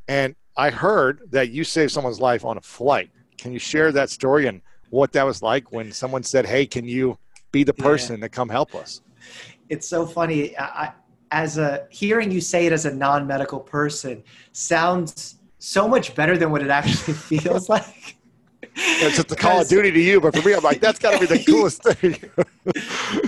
[0.09, 3.11] And I heard that you saved someone's life on a flight.
[3.39, 6.87] Can you share that story and what that was like when someone said, "Hey, can
[6.87, 7.19] you
[7.51, 8.27] be the person yeah.
[8.27, 9.01] to come help us?"
[9.69, 10.57] It's so funny.
[10.57, 10.93] I,
[11.31, 16.51] as a hearing you say it as a non-medical person sounds so much better than
[16.51, 18.14] what it actually feels like.
[18.77, 21.13] It's just the Call of Duty to you, but for me, I'm like, that's got
[21.13, 22.17] to be the coolest thing.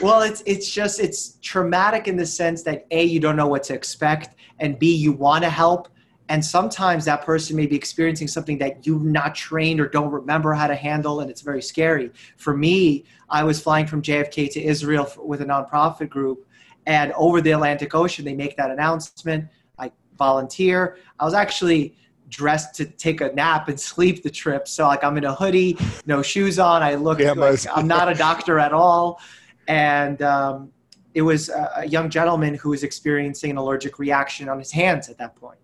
[0.03, 3.63] well, it's it's just it's traumatic in the sense that a you don't know what
[3.65, 5.89] to expect, and b you want to help,
[6.29, 10.53] and sometimes that person may be experiencing something that you've not trained or don't remember
[10.53, 12.11] how to handle, and it's very scary.
[12.37, 16.47] For me, I was flying from JFK to Israel with a nonprofit group,
[16.87, 19.47] and over the Atlantic Ocean, they make that announcement.
[19.79, 20.97] I volunteer.
[21.21, 21.97] I was actually
[22.29, 24.69] dressed to take a nap and sleep the trip.
[24.69, 26.83] So, like, I'm in a hoodie, no shoes on.
[26.83, 29.21] I look yeah, like I'm not a doctor at all.
[29.69, 30.73] And um,
[31.15, 35.19] it was a young gentleman who was experiencing an allergic reaction on his hands at
[35.19, 35.59] that point.
[35.59, 35.61] point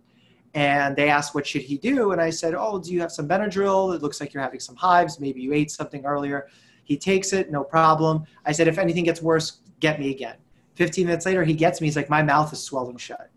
[0.54, 2.12] and they asked what should he do?
[2.12, 3.94] And i said oh do you have some benadryl?
[3.94, 5.18] It looks like you're having some hives.
[5.18, 6.48] Maybe you ate something earlier.
[6.84, 8.24] He takes it no problem.
[8.44, 10.36] I said if anything gets worse get me again.
[10.74, 11.86] 15 minutes later he gets me.
[11.86, 13.30] He's like my mouth is swelling shut.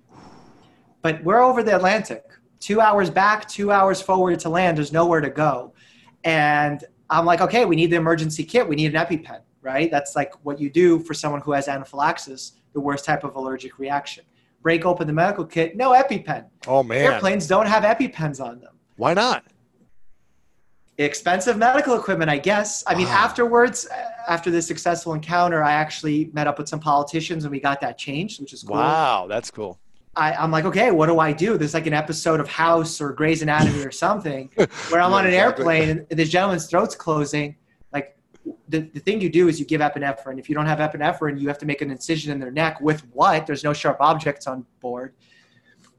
[1.01, 2.24] But we're over the atlantic
[2.59, 5.73] two hours back two hours forward to land there's nowhere to go
[6.23, 10.15] and i'm like okay we need the emergency kit we need an epipen right that's
[10.15, 14.23] like what you do for someone who has anaphylaxis the worst type of allergic reaction
[14.65, 16.43] break open the medical kit, no EpiPen.
[16.65, 17.05] Oh man.
[17.05, 18.73] Airplanes don't have EpiPens on them.
[18.95, 19.43] Why not?
[20.97, 22.83] Expensive medical equipment, I guess.
[22.87, 23.87] I mean, afterwards,
[24.27, 27.99] after this successful encounter, I actually met up with some politicians and we got that
[27.99, 28.77] changed, which is cool.
[28.77, 29.79] Wow, that's cool.
[30.16, 31.57] I, am like, okay, what do I do?
[31.57, 35.28] There's like an episode of House or Grey's Anatomy or something where I'm yeah, on
[35.28, 37.55] an airplane and this gentleman's throat's closing
[37.91, 38.18] Like,
[38.70, 40.39] the, the thing you do is you give epinephrine.
[40.39, 43.01] If you don't have epinephrine, you have to make an incision in their neck with
[43.13, 43.45] what?
[43.45, 45.13] There's no sharp objects on board.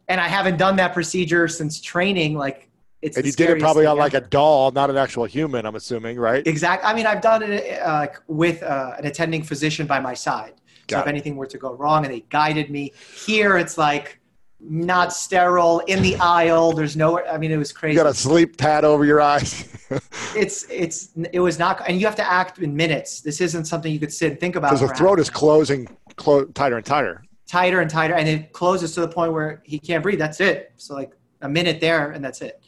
[0.09, 2.35] And I haven't done that procedure since training.
[2.37, 2.71] Like
[3.03, 5.67] it's and you did it probably on like a doll, not an actual human.
[5.67, 6.47] I'm assuming, right?
[6.47, 6.89] Exactly.
[6.89, 10.55] I mean, I've done it uh, with uh, an attending physician by my side.
[10.89, 12.93] So if anything were to go wrong, and they guided me.
[13.24, 14.20] Here, it's like
[14.61, 16.72] not sterile in the aisle.
[16.72, 17.24] There's no.
[17.26, 17.95] I mean, it was crazy.
[17.95, 19.68] You got a sleep pad over your eyes.
[20.37, 23.20] it's it's it was not, and you have to act in minutes.
[23.20, 24.72] This isn't something you could sit and think about.
[24.72, 27.22] Because the throat is closing clo- tighter and tighter.
[27.47, 30.18] Tighter and tighter, and it closes to the point where he can't breathe.
[30.18, 30.72] That's it.
[30.76, 31.12] So like
[31.43, 32.61] a minute there, and that's it.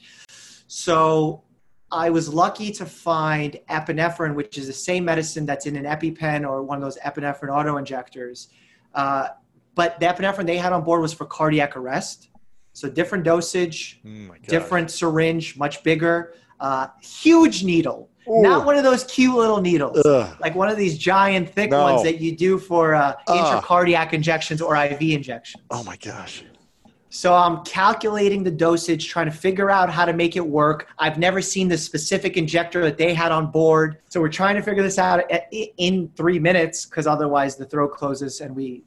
[0.68, 1.42] So
[1.90, 6.48] I was lucky to find epinephrine, which is the same medicine that's in an EpiPen
[6.48, 8.48] or one of those epinephrine auto injectors.
[8.94, 9.28] Uh,
[9.74, 12.28] but the epinephrine they had on board was for cardiac arrest.
[12.74, 18.10] So different dosage, oh different syringe, much bigger, uh, huge needle.
[18.28, 18.42] Ooh.
[18.42, 20.36] Not one of those cute little needles, Ugh.
[20.40, 21.82] like one of these giant thick no.
[21.82, 25.64] ones that you do for uh, intracardiac injections or IV injections.
[25.70, 26.44] Oh my gosh.
[27.10, 30.88] So I'm calculating the dosage, trying to figure out how to make it work.
[30.98, 33.98] I've never seen the specific injector that they had on board.
[34.10, 38.40] So we're trying to figure this out in three minutes because otherwise the throat closes
[38.40, 38.84] and we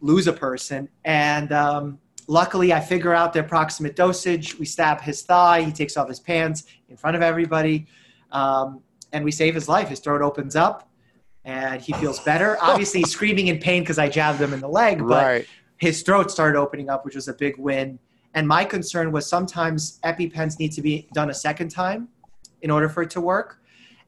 [0.00, 0.88] lose a person.
[1.04, 4.58] And um, luckily, I figure out the approximate dosage.
[4.58, 5.62] We stab his thigh.
[5.62, 7.86] He takes off his pants in front of everybody.
[8.32, 8.82] Um,
[9.12, 9.88] and we save his life.
[9.88, 10.90] His throat opens up
[11.44, 12.58] and he feels better.
[12.62, 15.46] Obviously, he's screaming in pain because I jabbed him in the leg, but right.
[15.78, 17.98] His throat started opening up, which was a big win.
[18.34, 22.08] And my concern was sometimes EpiPens need to be done a second time
[22.62, 23.60] in order for it to work.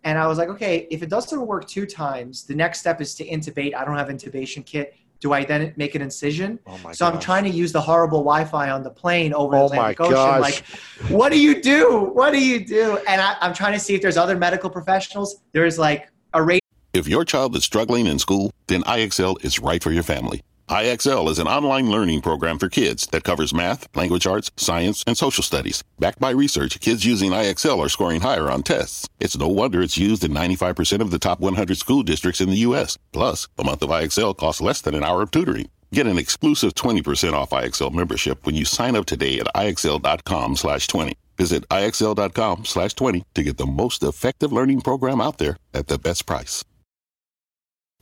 [0.05, 3.15] And I was like, okay, if it doesn't work two times, the next step is
[3.17, 3.75] to intubate.
[3.75, 6.59] I don't have intubation kit do I then make an incision?
[6.67, 7.15] Oh my so gosh.
[7.15, 10.15] I'm trying to use the horrible Wi-Fi on the plane over oh Atlantic Ocean.
[10.15, 10.41] Gosh.
[10.41, 10.65] Like,
[11.11, 12.11] what do you do?
[12.13, 12.99] What do you do?
[13.09, 15.43] And I, I'm trying to see if there's other medical professionals.
[15.53, 16.63] There's like a rate.
[16.93, 20.43] If your child is struggling in school, then IXL is right for your family.
[20.69, 25.17] IXL is an online learning program for kids that covers math, language arts, science, and
[25.17, 25.85] social studies.
[26.01, 29.09] Backed by research, kids using IXL are scoring higher on tests.
[29.21, 32.59] It's no wonder it's used in 95% of the top 100 school districts in the
[32.59, 32.99] U.S.
[33.13, 35.69] Plus, a month of IXL costs less than an hour of tutoring.
[35.93, 40.89] Get an exclusive 20% off IXL membership when you sign up today at IXL.com slash
[40.89, 41.17] 20.
[41.39, 45.97] Visit IXL.com slash 20 to get the most effective learning program out there at the
[45.99, 46.65] best price.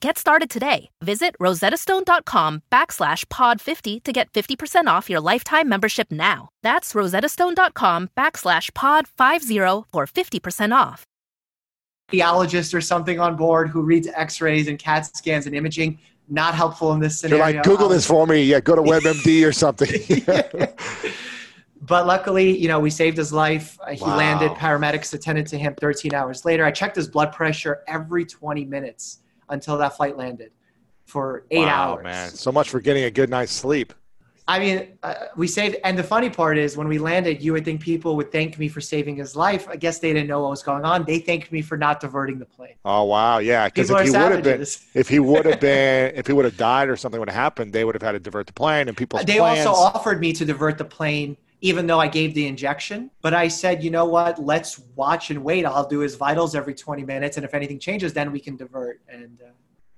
[0.00, 0.90] Get started today.
[1.00, 6.50] Visit rosettastone.com backslash pod 50 to get 50% off your lifetime membership now.
[6.62, 9.58] That's rosettastone.com backslash pod 50
[9.92, 11.04] for 50% off.
[12.12, 15.98] Radiologist or something on board who reads x-rays and CAT scans and imaging.
[16.28, 17.46] Not helpful in this scenario.
[17.46, 18.42] You're like, Google this for me.
[18.42, 19.88] Yeah, go to WebMD or something.
[21.86, 23.78] But luckily, you know, we saved his life.
[23.82, 24.16] Uh, he wow.
[24.16, 24.52] landed.
[24.52, 26.64] Paramedics attended to him 13 hours later.
[26.64, 29.18] I checked his blood pressure every 20 minutes
[29.54, 30.52] until that flight landed
[31.06, 32.04] for eight wow, hours.
[32.04, 32.30] man.
[32.30, 33.94] So much for getting a good night's sleep.
[34.46, 37.64] I mean, uh, we saved, and the funny part is when we landed, you would
[37.64, 39.66] think people would thank me for saving his life.
[39.66, 41.04] I guess they didn't know what was going on.
[41.04, 42.74] They thanked me for not diverting the plane.
[42.84, 43.66] Oh wow, yeah.
[43.68, 46.58] Because if he would have been, if he would have been, if he would have
[46.58, 48.96] died or something would have happened, they would have had to divert the plane and
[48.96, 49.18] people.
[49.24, 49.66] They plans.
[49.66, 53.10] also offered me to divert the plane, even though I gave the injection.
[53.22, 54.38] But I said, you know what?
[54.38, 55.64] Let's watch and wait.
[55.64, 59.00] I'll do his vitals every 20 minutes, and if anything changes, then we can divert.
[59.08, 59.50] And uh,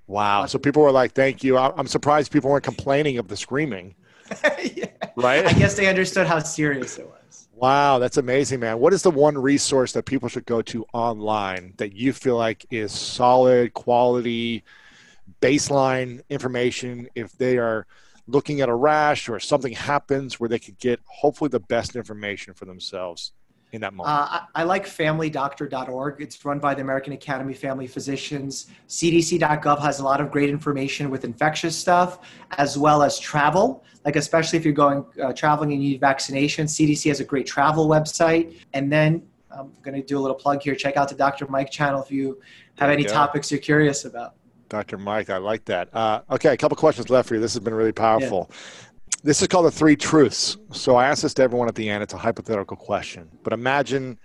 [0.06, 0.47] Wow.
[0.47, 1.59] So people were like, thank you.
[1.59, 3.97] I'm surprised people weren't complaining of the screaming.
[4.74, 4.86] yeah.
[5.16, 5.44] Right?
[5.44, 7.48] I guess they understood how serious it was.
[7.52, 7.98] Wow.
[7.98, 8.78] That's amazing, man.
[8.78, 12.64] What is the one resource that people should go to online that you feel like
[12.70, 14.62] is solid, quality,
[15.40, 17.88] baseline information if they are
[18.27, 22.55] looking at a rash or something happens where they could get hopefully the best information
[22.55, 23.32] for themselves?
[23.73, 24.16] in that moment?
[24.16, 26.20] Uh, I, I, like familydoctor.org.
[26.20, 28.66] It's run by the American Academy of Family Physicians.
[28.89, 32.20] CDC.gov has a lot of great information with infectious stuff,
[32.59, 33.85] as well as travel.
[34.05, 37.47] Like especially if you're going uh, traveling and you need vaccination, CDC has a great
[37.47, 38.59] travel website.
[38.73, 40.74] And then I'm going to do a little plug here.
[40.74, 41.47] Check out the Dr.
[41.48, 42.40] Mike channel if you
[42.78, 44.35] have any topics you're curious about.
[44.68, 44.98] Dr.
[44.98, 45.94] Mike, I like that.
[45.94, 47.40] Uh, okay, a couple questions left for you.
[47.40, 48.48] This has been really powerful.
[48.51, 48.56] Yeah.
[49.22, 50.56] This is called the three truths.
[50.72, 52.02] So I ask this to everyone at the end.
[52.02, 54.18] It's a hypothetical question, but imagine,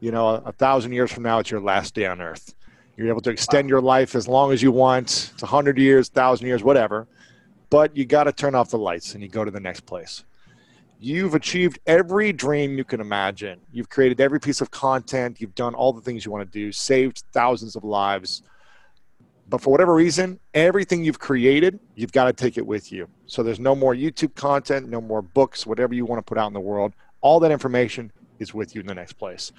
[0.00, 2.54] you know, a, a thousand years from now, it's your last day on Earth.
[2.96, 5.30] You're able to extend your life as long as you want.
[5.32, 7.08] It's a hundred years, thousand years, whatever.
[7.70, 10.24] But you got to turn off the lights and you go to the next place.
[11.00, 13.60] You've achieved every dream you can imagine.
[13.72, 15.40] You've created every piece of content.
[15.40, 18.42] You've done all the things you want to do, saved thousands of lives
[19.52, 23.06] but for whatever reason, everything you've created, you've got to take it with you.
[23.26, 26.46] So there's no more YouTube content, no more books, whatever you want to put out
[26.46, 26.94] in the world.
[27.20, 29.52] All that information is with you in the next place.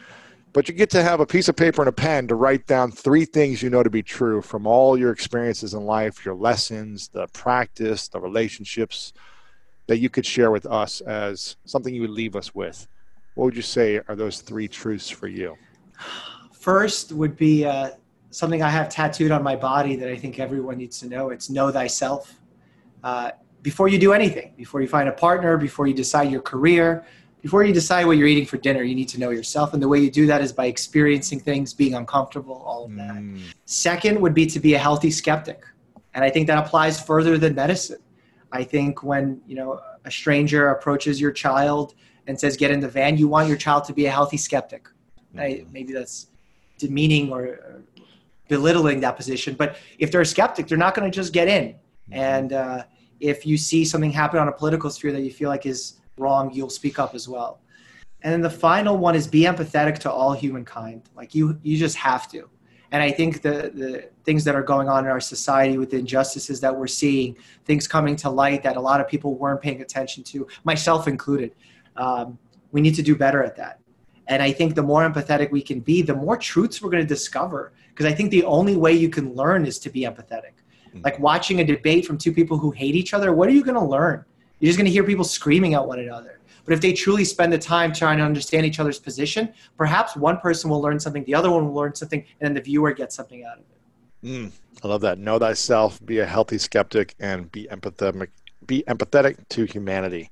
[0.52, 2.91] But you get to have a piece of paper and a pen to write down
[2.91, 7.10] three things you know to be true from all your experiences in life, your lessons,
[7.10, 9.14] the practice, the relationships
[9.86, 12.88] that you could share with us as something you would leave us with.
[13.36, 15.56] What would you say are those three truths for you?
[16.52, 17.91] First would be uh,
[18.34, 21.30] something I have tattooed on my body that I think everyone needs to know.
[21.30, 22.39] It's know thyself.
[23.03, 23.31] Uh,
[23.61, 27.05] before you do anything, before you find a partner, before you decide your career,
[27.41, 29.73] before you decide what you're eating for dinner, you need to know yourself.
[29.73, 33.15] And the way you do that is by experiencing things, being uncomfortable, all of that.
[33.15, 33.39] Mm.
[33.65, 35.64] Second would be to be a healthy skeptic.
[36.15, 38.01] And I think that applies further than medicine.
[38.51, 41.93] I think when, you know, a stranger approaches your child
[42.26, 44.89] and says, get in the van, you want your child to be a healthy skeptic.
[45.35, 45.39] Mm.
[45.39, 46.27] I, maybe that's
[46.80, 47.81] demeaning or
[48.48, 49.56] belittling that position.
[49.56, 51.70] But if they're a skeptic, they're not going to just get in.
[51.70, 52.14] Mm-hmm.
[52.14, 52.84] And uh,
[53.20, 56.52] if you see something happen on a political sphere that you feel like is wrong,
[56.53, 57.61] you'll speak up as well.
[58.22, 61.03] And then the final one is be empathetic to all humankind.
[61.15, 62.49] Like you, you just have to.
[62.91, 65.98] And I think the, the things that are going on in our society with the
[65.98, 69.82] injustices that we're seeing, things coming to light that a lot of people weren't paying
[69.82, 71.56] attention to, myself included,
[71.98, 72.38] um,
[72.72, 73.80] we need to do better at that.
[74.27, 77.07] And I think the more empathetic we can be, the more truths we're going to
[77.07, 80.53] discover because I think the only way you can learn is to be empathetic.
[80.87, 81.01] Mm-hmm.
[81.03, 83.75] Like watching a debate from two people who hate each other, what are you going
[83.75, 84.25] to learn?
[84.59, 86.39] You're just going to hear people screaming at one another.
[86.65, 90.37] But if they truly spend the time trying to understand each other's position, perhaps one
[90.37, 93.15] person will learn something, the other one will learn something, and then the viewer gets
[93.15, 94.27] something out of it.
[94.27, 94.51] Mm,
[94.81, 95.19] I love that.
[95.19, 98.29] Know thyself, be a healthy skeptic, and be empathetic.
[98.65, 100.31] Be empathetic to humanity.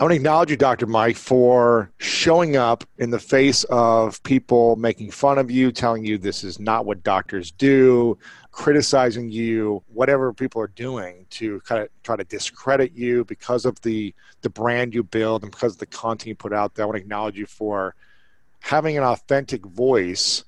[0.00, 0.86] I want to acknowledge you, Dr.
[0.86, 6.18] Mike, for showing up in the face of people making fun of you, telling you
[6.18, 8.16] this is not what doctors do,
[8.52, 13.80] criticizing you, whatever people are doing to kind of try to discredit you because of
[13.80, 16.84] the the brand you build and because of the content you put out there.
[16.84, 17.96] I want to acknowledge you for
[18.60, 20.44] having an authentic voice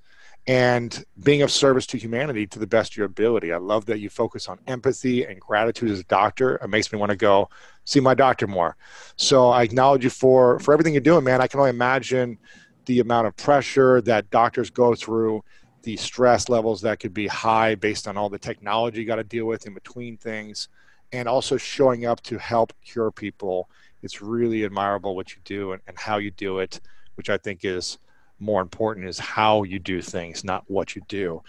[0.46, 3.52] and being of service to humanity to the best of your ability.
[3.52, 6.56] I love that you focus on empathy and gratitude as a doctor.
[6.56, 7.48] It makes me want to go
[7.84, 8.76] see my doctor more.
[9.16, 11.40] So I acknowledge you for for everything you're doing, man.
[11.40, 12.38] I can only imagine
[12.86, 15.44] the amount of pressure that doctors go through,
[15.82, 19.24] the stress levels that could be high based on all the technology you got to
[19.24, 20.68] deal with in between things,
[21.12, 23.68] and also showing up to help cure people.
[24.02, 26.80] It's really admirable what you do and, and how you do it,
[27.16, 27.98] which I think is
[28.40, 31.42] more important is how you do things, not what you do.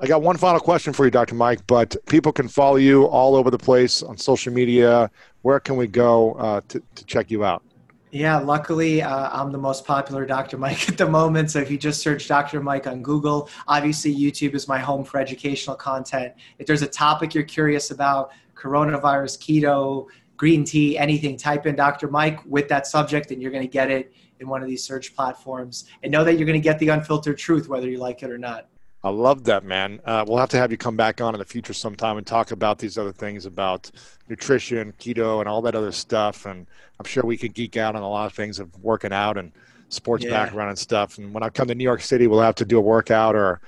[0.00, 1.36] I got one final question for you, Dr.
[1.36, 5.10] Mike, but people can follow you all over the place on social media.
[5.42, 7.62] Where can we go uh, to, to check you out?
[8.10, 10.58] Yeah, luckily, uh, I'm the most popular Dr.
[10.58, 11.50] Mike at the moment.
[11.50, 12.60] So if you just search Dr.
[12.60, 16.34] Mike on Google, obviously YouTube is my home for educational content.
[16.58, 22.08] If there's a topic you're curious about, coronavirus, keto, green tea, anything, type in Dr.
[22.08, 24.12] Mike with that subject and you're going to get it
[24.42, 27.38] in one of these search platforms and know that you're going to get the unfiltered
[27.38, 28.66] truth whether you like it or not.
[29.04, 30.00] I love that, man.
[30.04, 32.52] Uh, we'll have to have you come back on in the future sometime and talk
[32.52, 33.90] about these other things about
[34.28, 36.46] nutrition, keto, and all that other stuff.
[36.46, 36.66] And
[37.00, 39.50] I'm sure we could geek out on a lot of things of working out and
[39.88, 40.30] sports yeah.
[40.30, 41.18] background and stuff.
[41.18, 43.60] And when I come to New York City, we'll have to do a workout or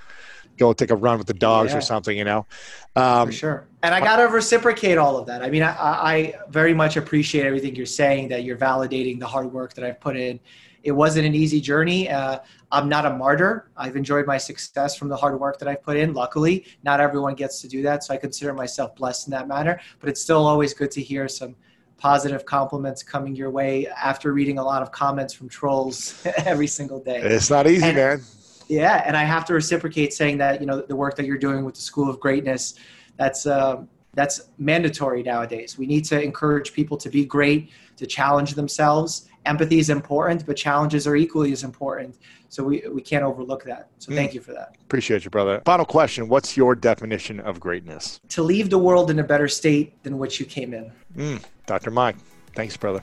[0.57, 1.79] go take a run with the dogs yeah.
[1.79, 2.47] or something, you know?
[2.95, 3.67] Um, For sure.
[3.85, 5.43] And I got to reciprocate all of that.
[5.43, 9.53] I mean, I, I very much appreciate everything you're saying, that you're validating the hard
[9.53, 10.41] work that I've put in
[10.85, 12.11] it wasn't an easy journey.
[12.11, 12.39] Uh,
[12.71, 13.71] I'm not a martyr.
[13.77, 16.13] I've enjoyed my success from the hard work that I've put in.
[16.13, 19.81] Luckily, not everyone gets to do that, so I consider myself blessed in that matter.
[19.99, 21.57] But it's still always good to hear some
[21.97, 27.01] positive compliments coming your way after reading a lot of comments from trolls every single
[27.01, 27.21] day.
[27.23, 28.21] It's not easy, and, man.
[28.69, 31.65] Yeah, and I have to reciprocate saying that you know the work that you're doing
[31.65, 32.75] with the School of Greatness,
[33.17, 33.83] that's uh,
[34.15, 35.77] that's mandatory nowadays.
[35.77, 40.57] We need to encourage people to be great, to challenge themselves, empathy is important, but
[40.57, 42.17] challenges are equally as important.
[42.49, 43.89] So we, we can't overlook that.
[43.99, 44.17] So mm.
[44.17, 44.77] thank you for that.
[44.83, 45.63] Appreciate you, brother.
[45.65, 48.21] Final question What's your definition of greatness?
[48.31, 50.93] To leave the world in a better state than which you came in.
[51.17, 51.45] Mm.
[51.67, 51.91] Dr.
[51.91, 52.17] Mike,
[52.55, 53.03] thanks, brother.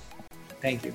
[0.61, 0.93] Thank you.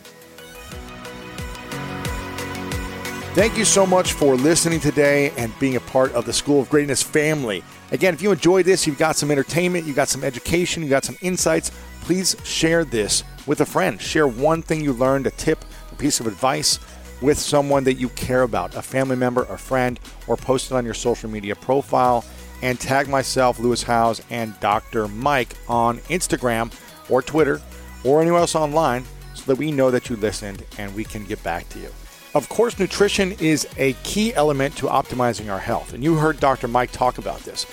[3.34, 6.70] Thank you so much for listening today and being a part of the School of
[6.70, 7.62] Greatness family.
[7.92, 11.04] Again, if you enjoyed this, you've got some entertainment, you've got some education, you've got
[11.04, 14.00] some insights, please share this with a friend.
[14.00, 16.78] Share one thing you learned, a tip, a piece of advice
[17.22, 20.84] with someone that you care about, a family member, a friend, or post it on
[20.84, 22.24] your social media profile
[22.62, 25.08] and tag myself, Lewis Howes, and Dr.
[25.08, 26.72] Mike on Instagram
[27.10, 27.60] or Twitter
[28.04, 29.04] or anywhere else online
[29.34, 31.88] so that we know that you listened and we can get back to you.
[32.36, 36.68] Of course, nutrition is a key element to optimizing our health, and you heard Dr.
[36.68, 37.64] Mike talk about this.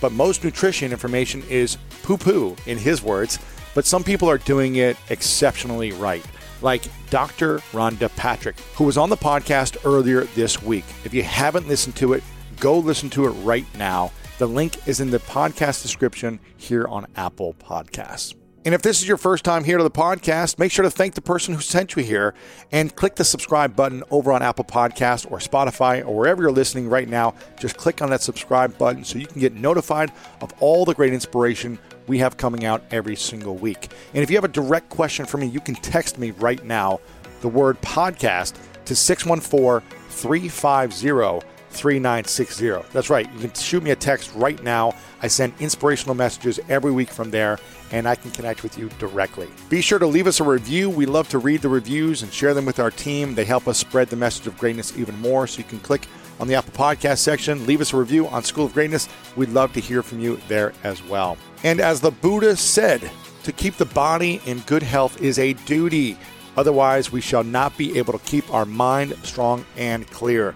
[0.00, 3.40] But most nutrition information is poo poo, in his words,
[3.74, 6.24] but some people are doing it exceptionally right,
[6.60, 7.58] like Dr.
[7.72, 10.84] Rhonda Patrick, who was on the podcast earlier this week.
[11.04, 12.22] If you haven't listened to it,
[12.60, 14.12] go listen to it right now.
[14.38, 18.36] The link is in the podcast description here on Apple Podcasts.
[18.64, 21.14] And if this is your first time here to the podcast, make sure to thank
[21.14, 22.32] the person who sent you here
[22.70, 26.88] and click the subscribe button over on Apple Podcast or Spotify or wherever you're listening
[26.88, 27.34] right now.
[27.58, 31.12] Just click on that subscribe button so you can get notified of all the great
[31.12, 31.76] inspiration
[32.06, 33.90] we have coming out every single week.
[34.14, 37.00] And if you have a direct question for me, you can text me right now
[37.40, 42.92] the word podcast to 614 350 3960.
[42.92, 43.28] That's right.
[43.32, 44.94] You can shoot me a text right now.
[45.22, 47.58] I send inspirational messages every week from there
[47.92, 49.48] and I can connect with you directly.
[49.68, 50.90] Be sure to leave us a review.
[50.90, 53.34] We love to read the reviews and share them with our team.
[53.34, 55.46] They help us spread the message of greatness even more.
[55.46, 56.08] So you can click
[56.40, 59.08] on the Apple Podcast section, leave us a review on School of Greatness.
[59.36, 61.36] We'd love to hear from you there as well.
[61.62, 63.08] And as the Buddha said,
[63.44, 66.16] to keep the body in good health is a duty.
[66.56, 70.54] Otherwise, we shall not be able to keep our mind strong and clear.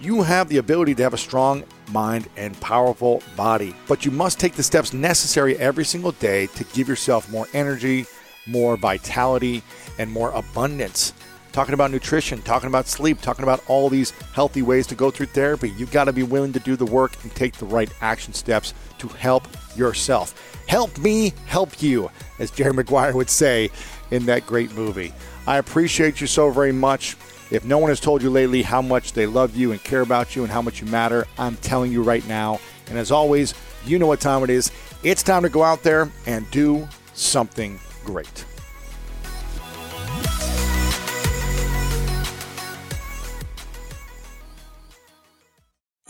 [0.00, 3.74] You have the ability to have a strong mind, and powerful body.
[3.86, 8.06] But you must take the steps necessary every single day to give yourself more energy,
[8.46, 9.62] more vitality,
[9.98, 11.12] and more abundance.
[11.52, 15.26] Talking about nutrition, talking about sleep, talking about all these healthy ways to go through
[15.26, 15.70] therapy.
[15.70, 18.74] You've got to be willing to do the work and take the right action steps
[18.98, 20.56] to help yourself.
[20.68, 23.70] Help me help you, as Jerry Maguire would say
[24.10, 25.12] in that great movie.
[25.46, 27.16] I appreciate you so very much.
[27.50, 30.36] If no one has told you lately how much they love you and care about
[30.36, 32.60] you and how much you matter, I'm telling you right now.
[32.88, 33.54] And as always,
[33.86, 34.70] you know what time it is.
[35.02, 38.44] It's time to go out there and do something great.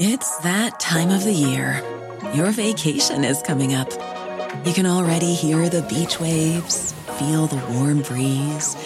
[0.00, 1.82] It's that time of the year.
[2.34, 3.90] Your vacation is coming up.
[4.64, 8.76] You can already hear the beach waves, feel the warm breeze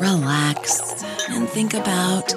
[0.00, 2.34] relax, and think about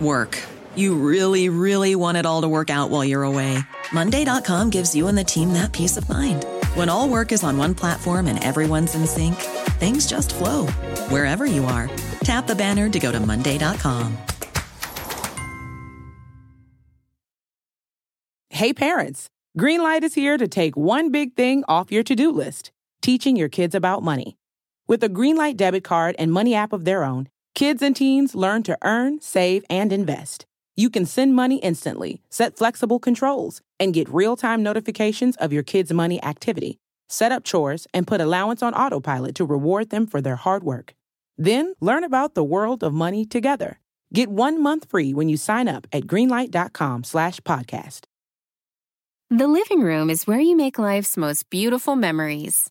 [0.00, 0.42] work.
[0.74, 3.58] You really, really want it all to work out while you're away.
[3.92, 6.44] Monday.com gives you and the team that peace of mind.
[6.74, 9.36] When all work is on one platform and everyone's in sync,
[9.78, 10.66] things just flow
[11.08, 11.90] wherever you are.
[12.22, 14.16] Tap the banner to go to Monday.com.
[18.50, 19.28] Hey, parents,
[19.58, 22.70] Greenlight is here to take one big thing off your to do list
[23.04, 24.38] teaching your kids about money.
[24.86, 28.62] With a Greenlight debit card and money app of their own, kids and teens learn
[28.64, 30.44] to earn, save, and invest.
[30.76, 35.62] You can send money instantly, set flexible controls, and get real time notifications of your
[35.62, 36.76] kids' money activity.
[37.08, 40.94] Set up chores and put allowance on autopilot to reward them for their hard work.
[41.38, 43.80] Then learn about the world of money together.
[44.12, 48.02] Get one month free when you sign up at greenlight.com slash podcast.
[49.30, 52.70] The living room is where you make life's most beautiful memories.